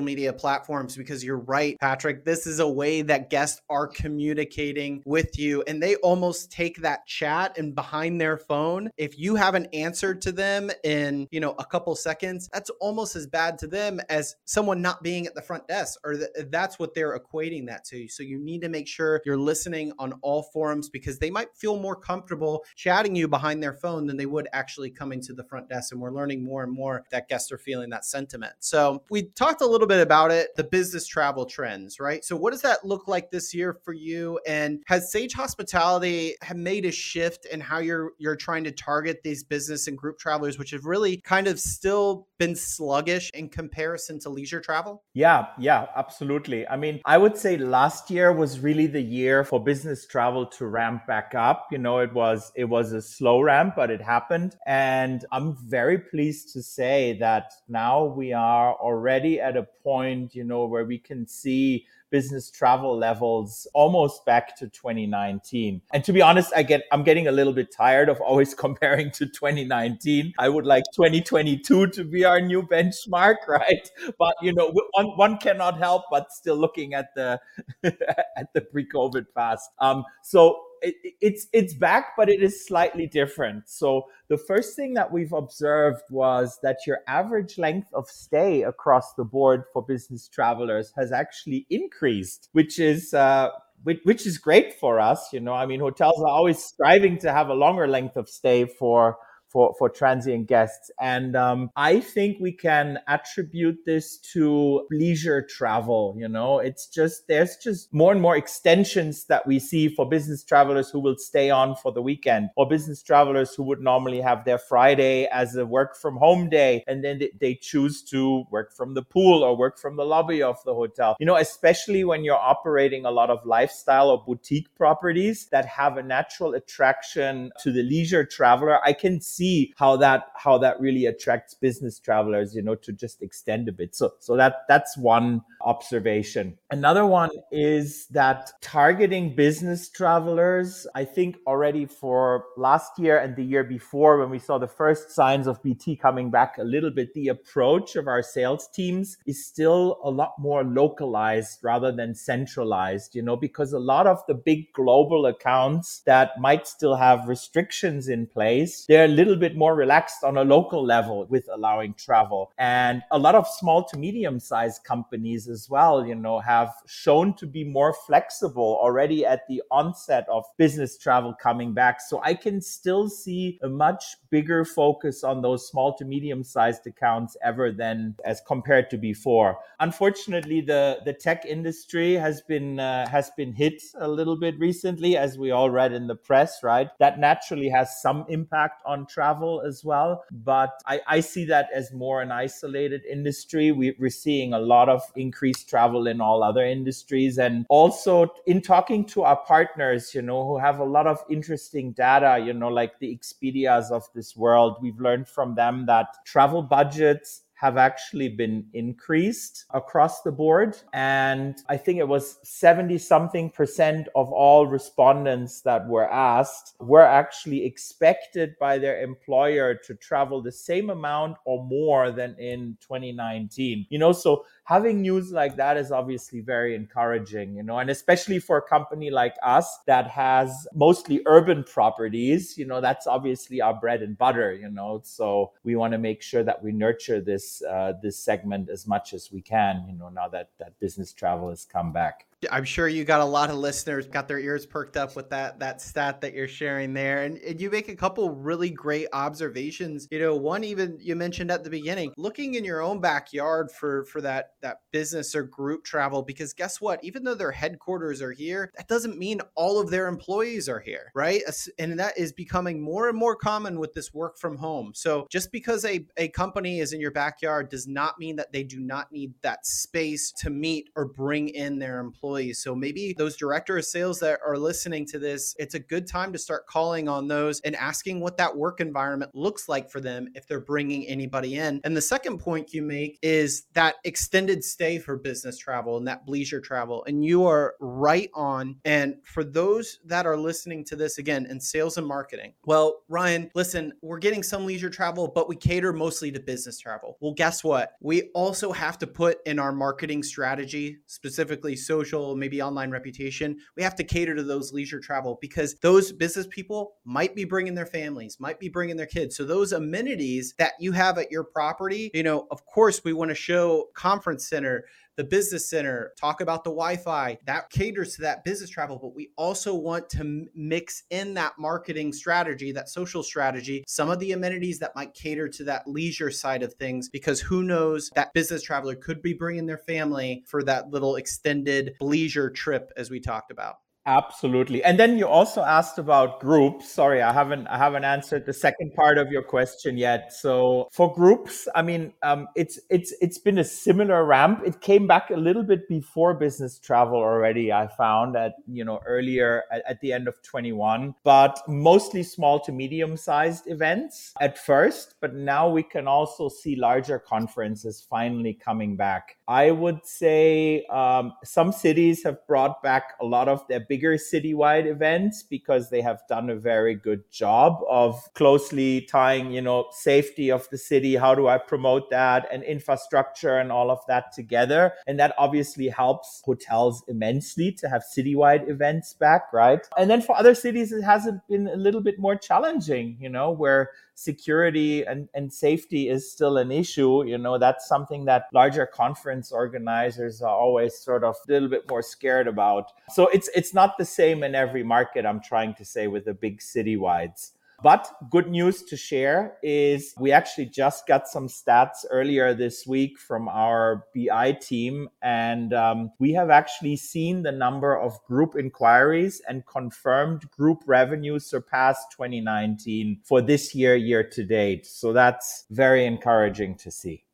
media 0.00 0.32
platforms 0.32 0.96
because 0.96 1.22
you're 1.22 1.38
right, 1.38 1.76
Patrick, 1.80 2.24
this 2.24 2.46
is 2.48 2.58
a 2.58 2.68
way 2.68 3.02
that 3.02 3.30
guests 3.30 3.62
are 3.70 3.86
communicating 3.86 5.00
with 5.06 5.38
you 5.38 5.62
and 5.68 5.80
they 5.80 5.94
almost 5.96 6.50
take 6.50 6.78
that 6.78 7.06
chat 7.06 7.56
and 7.56 7.74
behind 7.76 8.20
their 8.20 8.36
phone, 8.36 8.90
if 8.96 9.16
you 9.16 9.36
haven't 9.36 9.68
answered 9.72 10.20
to 10.22 10.32
them 10.32 10.72
in, 10.82 11.28
you 11.30 11.38
know, 11.38 11.54
a 11.60 11.64
couple 11.64 11.94
seconds, 11.94 12.48
that's 12.52 12.70
almost 12.80 13.14
as 13.14 13.28
bad 13.28 13.58
to 13.58 13.68
them 13.68 14.00
as 14.08 14.34
someone 14.44 14.82
not 14.82 15.04
being 15.04 15.24
at 15.26 15.36
the 15.36 15.42
front 15.42 15.68
desk 15.68 16.00
or 16.04 16.14
th- 16.14 16.30
that's 16.48 16.80
what 16.80 16.94
they're 16.94 17.16
equating 17.16 17.64
that 17.66 17.84
to. 17.84 18.08
So 18.08 18.24
you 18.24 18.40
need 18.40 18.60
to 18.62 18.68
make 18.68 18.88
sure 18.88 19.20
you're 19.24 19.38
listening 19.38 19.92
on 20.00 20.14
all 20.22 20.42
four 20.42 20.63
forums 20.64 20.88
because 20.88 21.18
they 21.18 21.30
might 21.30 21.54
feel 21.54 21.78
more 21.78 21.94
comfortable 21.94 22.64
chatting 22.74 23.14
you 23.14 23.28
behind 23.28 23.62
their 23.62 23.74
phone 23.74 24.06
than 24.06 24.16
they 24.16 24.24
would 24.24 24.48
actually 24.54 24.88
coming 24.88 25.20
to 25.20 25.34
the 25.34 25.44
front 25.44 25.68
desk. 25.68 25.92
And 25.92 26.00
we're 26.00 26.10
learning 26.10 26.42
more 26.42 26.62
and 26.62 26.72
more 26.72 27.04
that 27.10 27.28
guests 27.28 27.52
are 27.52 27.58
feeling 27.58 27.90
that 27.90 28.06
sentiment. 28.06 28.54
So 28.60 29.02
we 29.10 29.24
talked 29.24 29.60
a 29.60 29.66
little 29.66 29.86
bit 29.86 30.00
about 30.00 30.30
it, 30.30 30.56
the 30.56 30.64
business 30.64 31.06
travel 31.06 31.44
trends, 31.44 32.00
right? 32.00 32.24
So 32.24 32.34
what 32.34 32.52
does 32.52 32.62
that 32.62 32.82
look 32.82 33.06
like 33.06 33.30
this 33.30 33.52
year 33.52 33.76
for 33.84 33.92
you? 33.92 34.40
And 34.46 34.82
has 34.86 35.12
Sage 35.12 35.34
Hospitality 35.34 36.34
have 36.40 36.56
made 36.56 36.86
a 36.86 36.92
shift 36.92 37.44
in 37.44 37.60
how 37.60 37.80
you're 37.80 38.12
you're 38.16 38.34
trying 38.34 38.64
to 38.64 38.72
target 38.72 39.20
these 39.22 39.44
business 39.44 39.86
and 39.86 39.98
group 39.98 40.18
travelers, 40.18 40.58
which 40.58 40.70
have 40.70 40.86
really 40.86 41.18
kind 41.18 41.46
of 41.46 41.60
still 41.60 42.26
been 42.38 42.56
sluggish 42.56 43.30
in 43.34 43.48
comparison 43.48 44.18
to 44.20 44.28
leisure 44.28 44.60
travel? 44.60 45.02
Yeah, 45.14 45.46
yeah, 45.58 45.86
absolutely. 45.96 46.66
I 46.68 46.76
mean, 46.76 47.00
I 47.04 47.18
would 47.18 47.36
say 47.36 47.56
last 47.56 48.10
year 48.10 48.32
was 48.32 48.60
really 48.60 48.86
the 48.86 49.00
year 49.00 49.44
for 49.44 49.62
business 49.62 50.06
travel 50.06 50.46
to 50.46 50.66
ramp 50.66 51.06
back 51.06 51.34
up. 51.34 51.68
You 51.70 51.78
know, 51.78 51.98
it 51.98 52.12
was 52.12 52.52
it 52.54 52.64
was 52.64 52.92
a 52.92 53.02
slow 53.02 53.40
ramp, 53.40 53.74
but 53.76 53.90
it 53.90 54.02
happened. 54.02 54.56
And 54.66 55.24
I'm 55.32 55.56
very 55.56 55.98
pleased 55.98 56.52
to 56.54 56.62
say 56.62 57.16
that 57.20 57.52
now 57.68 58.04
we 58.04 58.32
are 58.32 58.74
already 58.74 59.40
at 59.40 59.56
a 59.56 59.66
point, 59.82 60.34
you 60.34 60.44
know, 60.44 60.66
where 60.66 60.84
we 60.84 60.98
can 60.98 61.26
see 61.26 61.86
business 62.14 62.48
travel 62.48 62.96
levels 62.96 63.66
almost 63.74 64.24
back 64.24 64.56
to 64.56 64.68
2019. 64.68 65.82
And 65.92 66.04
to 66.04 66.12
be 66.12 66.22
honest, 66.22 66.52
I 66.54 66.62
get 66.62 66.82
I'm 66.92 67.02
getting 67.02 67.26
a 67.26 67.32
little 67.32 67.52
bit 67.52 67.72
tired 67.72 68.08
of 68.08 68.20
always 68.20 68.54
comparing 68.64 69.10
to 69.18 69.26
2019. 69.26 70.32
I 70.38 70.48
would 70.48 70.64
like 70.64 70.84
2022 70.94 71.88
to 71.88 72.04
be 72.04 72.24
our 72.24 72.40
new 72.40 72.62
benchmark, 72.62 73.38
right? 73.48 73.90
But 74.16 74.36
you 74.40 74.52
know, 74.54 74.72
one 74.92 75.08
one 75.16 75.38
cannot 75.38 75.78
help 75.78 76.04
but 76.08 76.30
still 76.30 76.56
looking 76.56 76.94
at 76.94 77.08
the 77.16 77.40
at 77.82 78.52
the 78.54 78.60
pre-COVID 78.60 79.26
past. 79.36 79.70
Um, 79.80 80.04
so 80.22 80.60
it, 80.84 81.14
it's 81.20 81.46
it's 81.52 81.74
back, 81.74 82.14
but 82.16 82.28
it 82.28 82.42
is 82.42 82.66
slightly 82.66 83.06
different. 83.06 83.68
So 83.68 84.06
the 84.28 84.36
first 84.36 84.76
thing 84.76 84.94
that 84.94 85.10
we've 85.10 85.32
observed 85.32 86.02
was 86.10 86.58
that 86.62 86.78
your 86.86 86.98
average 87.08 87.58
length 87.58 87.88
of 87.92 88.08
stay 88.08 88.62
across 88.62 89.14
the 89.14 89.24
board 89.24 89.64
for 89.72 89.82
business 89.82 90.28
travelers 90.28 90.92
has 90.96 91.12
actually 91.12 91.66
increased, 91.70 92.48
which 92.52 92.78
is 92.78 93.14
uh, 93.14 93.50
which 93.82 94.26
is 94.26 94.38
great 94.38 94.74
for 94.74 95.00
us. 95.00 95.32
You 95.32 95.40
know, 95.40 95.54
I 95.54 95.66
mean, 95.66 95.80
hotels 95.80 96.20
are 96.20 96.28
always 96.28 96.62
striving 96.62 97.18
to 97.18 97.32
have 97.32 97.48
a 97.48 97.54
longer 97.54 97.86
length 97.86 98.16
of 98.16 98.28
stay 98.28 98.64
for 98.66 99.18
for, 99.54 99.72
for 99.78 99.88
transient 99.88 100.48
guests. 100.48 100.90
And 101.00 101.36
um, 101.36 101.70
I 101.76 102.00
think 102.00 102.38
we 102.40 102.50
can 102.50 102.98
attribute 103.06 103.78
this 103.86 104.18
to 104.32 104.84
leisure 104.90 105.42
travel. 105.42 106.16
You 106.18 106.28
know, 106.28 106.58
it's 106.58 106.88
just, 106.88 107.28
there's 107.28 107.56
just 107.56 107.94
more 107.94 108.10
and 108.10 108.20
more 108.20 108.36
extensions 108.36 109.26
that 109.26 109.46
we 109.46 109.60
see 109.60 109.88
for 109.88 110.08
business 110.08 110.42
travelers 110.42 110.90
who 110.90 110.98
will 110.98 111.16
stay 111.16 111.50
on 111.50 111.76
for 111.76 111.92
the 111.92 112.02
weekend 112.02 112.50
or 112.56 112.68
business 112.68 113.00
travelers 113.00 113.54
who 113.54 113.62
would 113.62 113.80
normally 113.80 114.20
have 114.20 114.44
their 114.44 114.58
Friday 114.58 115.26
as 115.26 115.54
a 115.54 115.64
work 115.64 115.96
from 115.96 116.16
home 116.16 116.50
day. 116.50 116.82
And 116.88 117.02
then 117.04 117.22
they, 117.40 117.54
choose 117.62 118.02
to 118.02 118.42
work 118.50 118.74
from 118.74 118.94
the 118.94 119.02
pool 119.02 119.44
or 119.44 119.56
work 119.56 119.78
from 119.78 119.94
the 119.96 120.04
lobby 120.04 120.42
of 120.42 120.56
the 120.64 120.74
hotel. 120.74 121.16
You 121.20 121.24
know, 121.24 121.36
especially 121.36 122.02
when 122.02 122.24
you're 122.24 122.34
operating 122.34 123.06
a 123.06 123.12
lot 123.12 123.30
of 123.30 123.38
lifestyle 123.46 124.10
or 124.10 124.24
boutique 124.26 124.74
properties 124.74 125.46
that 125.52 125.64
have 125.64 125.96
a 125.96 126.02
natural 126.02 126.52
attraction 126.54 127.52
to 127.62 127.70
the 127.70 127.84
leisure 127.84 128.24
traveler. 128.24 128.84
I 128.84 128.92
can 128.92 129.20
see 129.20 129.43
see 129.44 129.74
how 129.76 129.96
that 129.96 130.28
how 130.36 130.58
that 130.58 130.80
really 130.80 131.06
attracts 131.06 131.54
business 131.54 131.98
travelers 131.98 132.54
you 132.54 132.62
know 132.62 132.74
to 132.74 132.92
just 132.92 133.22
extend 133.22 133.68
a 133.68 133.72
bit. 133.72 133.94
So 133.94 134.12
so 134.18 134.36
that 134.36 134.62
that's 134.68 134.96
one 134.96 135.42
observation. 135.60 136.58
Another 136.70 137.06
one 137.06 137.30
is 137.50 138.06
that 138.08 138.52
targeting 138.60 139.34
business 139.34 139.88
travelers 139.88 140.86
i 140.94 141.04
think 141.04 141.36
already 141.46 141.86
for 141.86 142.44
last 142.56 142.98
year 142.98 143.18
and 143.18 143.36
the 143.36 143.42
year 143.42 143.64
before 143.64 144.18
when 144.18 144.30
we 144.30 144.38
saw 144.38 144.58
the 144.58 144.66
first 144.66 145.10
signs 145.10 145.46
of 145.46 145.62
bt 145.62 145.96
coming 145.96 146.30
back 146.30 146.58
a 146.58 146.64
little 146.64 146.90
bit 146.90 147.12
the 147.14 147.28
approach 147.28 147.96
of 147.96 148.08
our 148.08 148.22
sales 148.22 148.68
teams 148.68 149.16
is 149.26 149.46
still 149.46 150.00
a 150.04 150.10
lot 150.10 150.32
more 150.38 150.64
localized 150.64 151.58
rather 151.62 151.92
than 151.92 152.14
centralized 152.14 153.14
you 153.14 153.22
know 153.22 153.36
because 153.36 153.72
a 153.72 153.78
lot 153.78 154.06
of 154.06 154.18
the 154.26 154.34
big 154.34 154.72
global 154.72 155.26
accounts 155.26 156.00
that 156.00 156.30
might 156.40 156.66
still 156.66 156.96
have 156.96 157.28
restrictions 157.28 158.08
in 158.08 158.26
place 158.26 158.84
they're 158.88 159.04
a 159.04 159.18
little 159.20 159.33
little 159.34 159.48
bit 159.48 159.56
more 159.56 159.74
relaxed 159.74 160.22
on 160.22 160.36
a 160.36 160.44
local 160.44 160.84
level 160.84 161.26
with 161.28 161.48
allowing 161.52 161.94
travel. 161.94 162.52
And 162.58 163.02
a 163.10 163.18
lot 163.18 163.34
of 163.34 163.48
small 163.48 163.84
to 163.88 163.98
medium 163.98 164.38
sized 164.38 164.84
companies 164.84 165.48
as 165.48 165.68
well, 165.68 166.06
you 166.06 166.14
know, 166.14 166.38
have 166.38 166.72
shown 166.86 167.34
to 167.34 167.46
be 167.46 167.64
more 167.64 167.94
flexible 168.06 168.78
already 168.80 169.26
at 169.26 169.42
the 169.48 169.62
onset 169.70 170.26
of 170.30 170.44
business 170.56 170.96
travel 170.98 171.34
coming 171.34 171.74
back. 171.74 172.00
So 172.00 172.20
I 172.22 172.34
can 172.34 172.60
still 172.60 173.08
see 173.08 173.58
a 173.62 173.68
much 173.68 174.16
bigger 174.30 174.64
focus 174.64 175.24
on 175.24 175.42
those 175.42 175.68
small 175.68 175.96
to 175.96 176.04
medium 176.04 176.44
sized 176.44 176.86
accounts 176.86 177.36
ever 177.42 177.72
than 177.72 178.14
as 178.24 178.40
compared 178.46 178.90
to 178.90 178.96
before. 178.96 179.58
Unfortunately, 179.80 180.60
the, 180.60 180.98
the 181.04 181.12
tech 181.12 181.44
industry 181.44 182.14
has 182.14 182.40
been, 182.42 182.78
uh, 182.78 183.08
has 183.08 183.30
been 183.36 183.52
hit 183.52 183.82
a 183.98 184.08
little 184.08 184.36
bit 184.36 184.58
recently, 184.58 185.16
as 185.16 185.36
we 185.38 185.50
all 185.50 185.70
read 185.70 185.92
in 185.92 186.06
the 186.06 186.14
press, 186.14 186.62
right? 186.62 186.88
That 186.98 187.18
naturally 187.18 187.68
has 187.70 188.00
some 188.00 188.24
impact 188.28 188.82
on 188.86 189.06
travel 189.14 189.62
as 189.66 189.84
well. 189.84 190.24
But 190.30 190.70
I, 190.86 191.00
I 191.06 191.20
see 191.20 191.44
that 191.46 191.68
as 191.72 191.92
more 191.92 192.20
an 192.20 192.32
isolated 192.32 193.04
industry. 193.06 193.70
We, 193.70 193.94
we're 193.98 194.10
seeing 194.10 194.52
a 194.52 194.58
lot 194.58 194.88
of 194.88 195.00
increased 195.14 195.68
travel 195.68 196.08
in 196.08 196.20
all 196.20 196.42
other 196.42 196.64
industries. 196.64 197.38
And 197.38 197.64
also 197.68 198.34
in 198.46 198.60
talking 198.60 199.04
to 199.06 199.22
our 199.22 199.36
partners, 199.36 200.14
you 200.14 200.22
know, 200.22 200.44
who 200.44 200.58
have 200.58 200.80
a 200.80 200.84
lot 200.84 201.06
of 201.06 201.24
interesting 201.30 201.92
data, 201.92 202.42
you 202.44 202.52
know, 202.52 202.68
like 202.68 202.98
the 202.98 203.16
Expedias 203.16 203.92
of 203.92 204.02
this 204.14 204.36
world, 204.36 204.78
we've 204.82 205.00
learned 205.00 205.28
from 205.28 205.54
them 205.54 205.86
that 205.86 206.08
travel 206.26 206.62
budgets 206.62 207.43
have 207.54 207.76
actually 207.76 208.28
been 208.28 208.66
increased 208.74 209.64
across 209.70 210.22
the 210.22 210.32
board. 210.32 210.76
And 210.92 211.56
I 211.68 211.76
think 211.76 211.98
it 211.98 212.08
was 212.08 212.38
70 212.42 212.98
something 212.98 213.50
percent 213.50 214.08
of 214.14 214.32
all 214.32 214.66
respondents 214.66 215.60
that 215.62 215.88
were 215.88 216.10
asked 216.10 216.74
were 216.80 217.02
actually 217.02 217.64
expected 217.64 218.54
by 218.58 218.78
their 218.78 219.02
employer 219.02 219.74
to 219.86 219.94
travel 219.94 220.42
the 220.42 220.52
same 220.52 220.90
amount 220.90 221.36
or 221.44 221.64
more 221.64 222.10
than 222.10 222.34
in 222.38 222.76
2019. 222.80 223.86
You 223.88 223.98
know, 223.98 224.12
so 224.12 224.44
having 224.64 225.00
news 225.00 225.30
like 225.30 225.56
that 225.56 225.76
is 225.76 225.92
obviously 225.92 226.40
very 226.40 226.74
encouraging, 226.74 227.54
you 227.54 227.62
know, 227.62 227.78
and 227.78 227.90
especially 227.90 228.40
for 228.40 228.56
a 228.56 228.62
company 228.62 229.10
like 229.10 229.36
us 229.42 229.78
that 229.86 230.08
has 230.08 230.66
mostly 230.74 231.20
urban 231.26 231.62
properties, 231.64 232.58
you 232.58 232.66
know, 232.66 232.80
that's 232.80 233.06
obviously 233.06 233.60
our 233.60 233.74
bread 233.74 234.02
and 234.02 234.18
butter, 234.18 234.52
you 234.52 234.70
know. 234.70 235.00
So 235.04 235.52
we 235.62 235.76
want 235.76 235.92
to 235.92 235.98
make 235.98 236.22
sure 236.22 236.42
that 236.42 236.62
we 236.62 236.72
nurture 236.72 237.20
this 237.20 237.43
uh, 237.68 237.92
this 238.02 238.18
segment 238.18 238.68
as 238.68 238.86
much 238.86 239.12
as 239.12 239.30
we 239.32 239.40
can, 239.40 239.84
you 239.88 239.94
know, 239.94 240.08
now 240.08 240.28
that 240.28 240.50
that 240.58 240.78
business 240.80 241.12
travel 241.12 241.50
has 241.50 241.64
come 241.64 241.92
back. 241.92 242.26
I'm 242.50 242.64
sure 242.64 242.88
you 242.88 243.04
got 243.04 243.20
a 243.20 243.24
lot 243.24 243.50
of 243.50 243.56
listeners 243.56 244.06
got 244.06 244.28
their 244.28 244.38
ears 244.38 244.66
perked 244.66 244.96
up 244.96 245.16
with 245.16 245.30
that 245.30 245.58
that 245.60 245.80
stat 245.80 246.20
that 246.20 246.34
you're 246.34 246.48
sharing 246.48 246.94
there, 246.94 247.22
and, 247.22 247.38
and, 247.38 247.60
you 247.60 247.70
make 247.70 247.88
a 247.88 247.96
couple 247.96 248.30
really 248.30 248.70
great 248.70 249.06
observations. 249.12 250.06
You 250.10 250.18
know, 250.18 250.36
one 250.36 250.64
even 250.64 250.98
you 251.00 251.16
mentioned 251.16 251.50
at 251.50 251.64
the 251.64 251.70
beginning, 251.70 252.12
looking 252.16 252.54
in 252.54 252.64
your 252.64 252.82
own 252.82 253.00
backyard 253.00 253.70
for 253.70 254.04
for 254.04 254.20
that 254.20 254.50
that 254.60 254.78
business 254.92 255.34
or 255.34 255.44
group 255.44 255.84
travel, 255.84 256.22
because 256.22 256.52
guess 256.52 256.80
what? 256.80 257.02
Even 257.02 257.24
though 257.24 257.34
their 257.34 257.52
headquarters 257.52 258.20
are 258.20 258.32
here, 258.32 258.70
that 258.76 258.88
doesn't 258.88 259.18
mean 259.18 259.40
all 259.54 259.80
of 259.80 259.90
their 259.90 260.06
employees 260.06 260.68
are 260.68 260.80
here, 260.80 261.10
right? 261.14 261.42
And 261.78 261.98
that 261.98 262.18
is 262.18 262.32
becoming 262.32 262.80
more 262.80 263.08
and 263.08 263.16
more 263.16 263.36
common 263.36 263.78
with 263.78 263.94
this 263.94 264.12
work 264.12 264.38
from 264.38 264.56
home. 264.56 264.92
So 264.94 265.26
just 265.30 265.50
because 265.52 265.84
a 265.84 266.06
a 266.16 266.28
company 266.28 266.80
is 266.80 266.92
in 266.92 267.00
your 267.00 267.10
backyard 267.10 267.70
does 267.70 267.86
not 267.86 268.18
mean 268.18 268.36
that 268.36 268.52
they 268.52 268.64
do 268.64 268.80
not 268.80 269.10
need 269.12 269.34
that 269.42 269.66
space 269.66 270.32
to 270.38 270.50
meet 270.50 270.90
or 270.96 271.06
bring 271.06 271.48
in 271.48 271.78
their 271.78 272.00
employees 272.00 272.33
employees. 272.34 272.58
So 272.58 272.74
maybe 272.74 273.14
those 273.16 273.36
director 273.36 273.78
of 273.78 273.84
sales 273.84 274.18
that 274.20 274.40
are 274.44 274.58
listening 274.58 275.06
to 275.06 275.18
this, 275.18 275.54
it's 275.58 275.74
a 275.74 275.78
good 275.78 276.06
time 276.06 276.32
to 276.32 276.38
start 276.38 276.66
calling 276.66 277.08
on 277.08 277.28
those 277.28 277.60
and 277.60 277.76
asking 277.76 278.20
what 278.20 278.36
that 278.38 278.56
work 278.56 278.80
environment 278.80 279.30
looks 279.34 279.68
like 279.68 279.88
for 279.88 280.00
them 280.00 280.28
if 280.34 280.48
they're 280.48 280.58
bringing 280.58 281.06
anybody 281.06 281.56
in. 281.56 281.80
And 281.84 281.96
the 281.96 282.02
second 282.02 282.38
point 282.38 282.74
you 282.74 282.82
make 282.82 283.18
is 283.22 283.66
that 283.74 283.96
extended 284.04 284.64
stay 284.64 284.98
for 284.98 285.16
business 285.16 285.58
travel 285.58 285.96
and 285.96 286.08
that 286.08 286.22
leisure 286.26 286.60
travel. 286.60 287.04
And 287.06 287.24
you 287.24 287.46
are 287.46 287.74
right 287.78 288.30
on. 288.34 288.76
And 288.84 289.16
for 289.24 289.44
those 289.44 290.00
that 290.04 290.26
are 290.26 290.36
listening 290.36 290.84
to 290.86 290.96
this 290.96 291.18
again 291.18 291.46
in 291.46 291.60
sales 291.60 291.98
and 291.98 292.06
marketing, 292.06 292.54
well, 292.64 293.02
Ryan, 293.08 293.48
listen, 293.54 293.92
we're 294.02 294.18
getting 294.18 294.42
some 294.42 294.66
leisure 294.66 294.90
travel, 294.90 295.30
but 295.32 295.48
we 295.48 295.54
cater 295.54 295.92
mostly 295.92 296.32
to 296.32 296.40
business 296.40 296.80
travel. 296.80 297.16
Well, 297.20 297.32
guess 297.32 297.62
what? 297.62 297.92
We 298.00 298.30
also 298.34 298.72
have 298.72 298.98
to 298.98 299.06
put 299.06 299.38
in 299.46 299.60
our 299.60 299.72
marketing 299.72 300.22
strategy, 300.24 300.98
specifically 301.06 301.76
social 302.14 302.36
maybe 302.36 302.62
online 302.62 302.90
reputation, 302.90 303.56
we 303.76 303.82
have 303.82 303.94
to 303.96 304.04
cater 304.04 304.34
to 304.34 304.42
those 304.42 304.72
leisure 304.72 305.00
travel 305.00 305.38
because 305.40 305.74
those 305.76 306.12
business 306.12 306.46
people 306.50 306.94
might 307.04 307.34
be 307.34 307.44
bringing 307.44 307.74
their 307.74 307.86
families, 307.86 308.38
might 308.38 308.58
be 308.58 308.68
bringing 308.68 308.96
their 308.96 309.06
kids. 309.06 309.36
So 309.36 309.44
those 309.44 309.72
amenities 309.72 310.54
that 310.58 310.74
you 310.78 310.92
have 310.92 311.18
at 311.18 311.30
your 311.30 311.44
property, 311.44 312.10
you 312.14 312.22
know, 312.22 312.46
of 312.50 312.64
course, 312.66 313.02
we 313.04 313.12
want 313.12 313.30
to 313.30 313.34
show 313.34 313.88
conference 313.94 314.48
center 314.48 314.84
the 315.16 315.24
business 315.24 315.68
center, 315.68 316.12
talk 316.18 316.40
about 316.40 316.64
the 316.64 316.70
Wi 316.70 316.96
Fi. 316.96 317.38
That 317.46 317.70
caters 317.70 318.16
to 318.16 318.22
that 318.22 318.44
business 318.44 318.70
travel, 318.70 318.98
but 319.00 319.14
we 319.14 319.30
also 319.36 319.74
want 319.74 320.08
to 320.10 320.46
mix 320.54 321.04
in 321.10 321.34
that 321.34 321.54
marketing 321.58 322.12
strategy, 322.12 322.72
that 322.72 322.88
social 322.88 323.22
strategy, 323.22 323.84
some 323.86 324.10
of 324.10 324.18
the 324.18 324.32
amenities 324.32 324.78
that 324.80 324.94
might 324.96 325.14
cater 325.14 325.48
to 325.48 325.64
that 325.64 325.86
leisure 325.86 326.30
side 326.30 326.62
of 326.62 326.74
things, 326.74 327.08
because 327.08 327.40
who 327.40 327.62
knows 327.62 328.10
that 328.14 328.32
business 328.32 328.62
traveler 328.62 328.94
could 328.94 329.22
be 329.22 329.32
bringing 329.32 329.66
their 329.66 329.78
family 329.78 330.44
for 330.46 330.62
that 330.62 330.90
little 330.90 331.16
extended 331.16 331.94
leisure 332.00 332.50
trip, 332.50 332.90
as 332.96 333.10
we 333.10 333.20
talked 333.20 333.50
about. 333.50 333.76
Absolutely. 334.06 334.84
And 334.84 334.98
then 334.98 335.16
you 335.16 335.26
also 335.26 335.62
asked 335.62 335.98
about 335.98 336.38
groups. 336.38 336.90
Sorry, 336.90 337.22
I 337.22 337.32
haven't 337.32 337.66
I 337.68 337.78
haven't 337.78 338.04
answered 338.04 338.44
the 338.44 338.52
second 338.52 338.92
part 338.94 339.16
of 339.16 339.32
your 339.32 339.42
question 339.42 339.96
yet. 339.96 340.30
So 340.30 340.88
for 340.92 341.14
groups, 341.14 341.66
I 341.74 341.80
mean, 341.80 342.12
um, 342.22 342.48
it's 342.54 342.78
it's 342.90 343.14
it's 343.22 343.38
been 343.38 343.56
a 343.56 343.64
similar 343.64 344.26
ramp. 344.26 344.60
It 344.66 344.82
came 344.82 345.06
back 345.06 345.30
a 345.30 345.36
little 345.36 345.62
bit 345.62 345.88
before 345.88 346.34
business 346.34 346.78
travel 346.78 347.16
already. 347.16 347.72
I 347.72 347.88
found 347.88 348.36
at 348.36 348.56
you 348.70 348.84
know 348.84 349.00
earlier 349.06 349.62
at, 349.72 349.82
at 349.88 350.00
the 350.02 350.12
end 350.12 350.28
of 350.28 350.42
21, 350.42 351.14
but 351.24 351.58
mostly 351.66 352.22
small 352.22 352.60
to 352.60 352.72
medium 352.72 353.16
sized 353.16 353.66
events 353.68 354.34
at 354.38 354.58
first. 354.58 355.14
But 355.22 355.34
now 355.34 355.70
we 355.70 355.82
can 355.82 356.06
also 356.06 356.50
see 356.50 356.76
larger 356.76 357.18
conferences 357.18 358.06
finally 358.10 358.52
coming 358.52 358.96
back. 358.96 359.38
I 359.46 359.70
would 359.70 360.06
say 360.06 360.86
um, 360.86 361.34
some 361.44 361.72
cities 361.72 362.24
have 362.24 362.46
brought 362.46 362.82
back 362.82 363.12
a 363.20 363.26
lot 363.26 363.48
of 363.48 363.66
their 363.68 363.80
bigger 363.80 364.14
citywide 364.14 364.86
events 364.86 365.42
because 365.42 365.90
they 365.90 366.00
have 366.00 366.20
done 366.28 366.48
a 366.48 366.56
very 366.56 366.94
good 366.94 367.30
job 367.30 367.80
of 367.88 368.18
closely 368.34 369.02
tying, 369.02 369.52
you 369.52 369.60
know, 369.60 369.86
safety 369.90 370.50
of 370.50 370.68
the 370.70 370.78
city. 370.78 371.16
How 371.16 371.34
do 371.34 371.46
I 371.46 371.58
promote 371.58 372.10
that 372.10 372.48
and 372.50 372.62
infrastructure 372.62 373.58
and 373.58 373.70
all 373.70 373.90
of 373.90 373.98
that 374.08 374.32
together? 374.32 374.94
And 375.06 375.18
that 375.18 375.34
obviously 375.36 375.88
helps 375.88 376.42
hotels 376.44 377.04
immensely 377.06 377.72
to 377.72 377.88
have 377.88 378.02
citywide 378.16 378.70
events 378.70 379.12
back, 379.12 379.52
right? 379.52 379.86
And 379.98 380.08
then 380.08 380.22
for 380.22 380.36
other 380.36 380.54
cities, 380.54 380.90
it 380.90 381.02
hasn't 381.02 381.46
been 381.48 381.68
a 381.68 381.76
little 381.76 382.00
bit 382.00 382.18
more 382.18 382.36
challenging, 382.36 383.18
you 383.20 383.28
know, 383.28 383.50
where 383.50 383.90
security 384.14 385.04
and, 385.04 385.28
and 385.34 385.52
safety 385.52 386.08
is 386.08 386.30
still 386.30 386.56
an 386.56 386.70
issue. 386.70 387.24
You 387.26 387.38
know, 387.38 387.58
that's 387.58 387.86
something 387.86 388.24
that 388.26 388.44
larger 388.52 388.86
conference 388.86 389.52
organizers 389.52 390.40
are 390.40 390.54
always 390.54 390.96
sort 390.96 391.24
of 391.24 391.36
a 391.48 391.52
little 391.52 391.68
bit 391.68 391.88
more 391.90 392.02
scared 392.02 392.46
about. 392.46 392.92
So 393.10 393.26
it's 393.28 393.50
it's 393.54 393.74
not 393.74 393.98
the 393.98 394.04
same 394.04 394.42
in 394.42 394.54
every 394.54 394.84
market, 394.84 395.26
I'm 395.26 395.40
trying 395.40 395.74
to 395.74 395.84
say, 395.84 396.06
with 396.06 396.24
the 396.24 396.34
big 396.34 396.62
city 396.62 396.84
citywides. 396.84 397.52
But 397.82 398.08
good 398.30 398.48
news 398.48 398.82
to 398.84 398.96
share 398.96 399.58
is 399.62 400.14
we 400.18 400.32
actually 400.32 400.66
just 400.66 401.06
got 401.06 401.28
some 401.28 401.48
stats 401.48 402.04
earlier 402.10 402.54
this 402.54 402.86
week 402.86 403.18
from 403.18 403.48
our 403.48 404.04
BI 404.14 404.52
team. 404.52 405.08
And 405.22 405.74
um, 405.74 406.10
we 406.18 406.32
have 406.32 406.50
actually 406.50 406.96
seen 406.96 407.42
the 407.42 407.52
number 407.52 407.98
of 407.98 408.22
group 408.24 408.56
inquiries 408.56 409.42
and 409.48 409.66
confirmed 409.66 410.50
group 410.50 410.82
revenue 410.86 411.38
surpass 411.38 412.04
2019 412.16 413.20
for 413.24 413.40
this 413.40 413.74
year, 413.74 413.96
year 413.96 414.22
to 414.22 414.44
date. 414.44 414.86
So 414.86 415.12
that's 415.12 415.64
very 415.70 416.06
encouraging 416.06 416.76
to 416.76 416.90
see. 416.90 417.24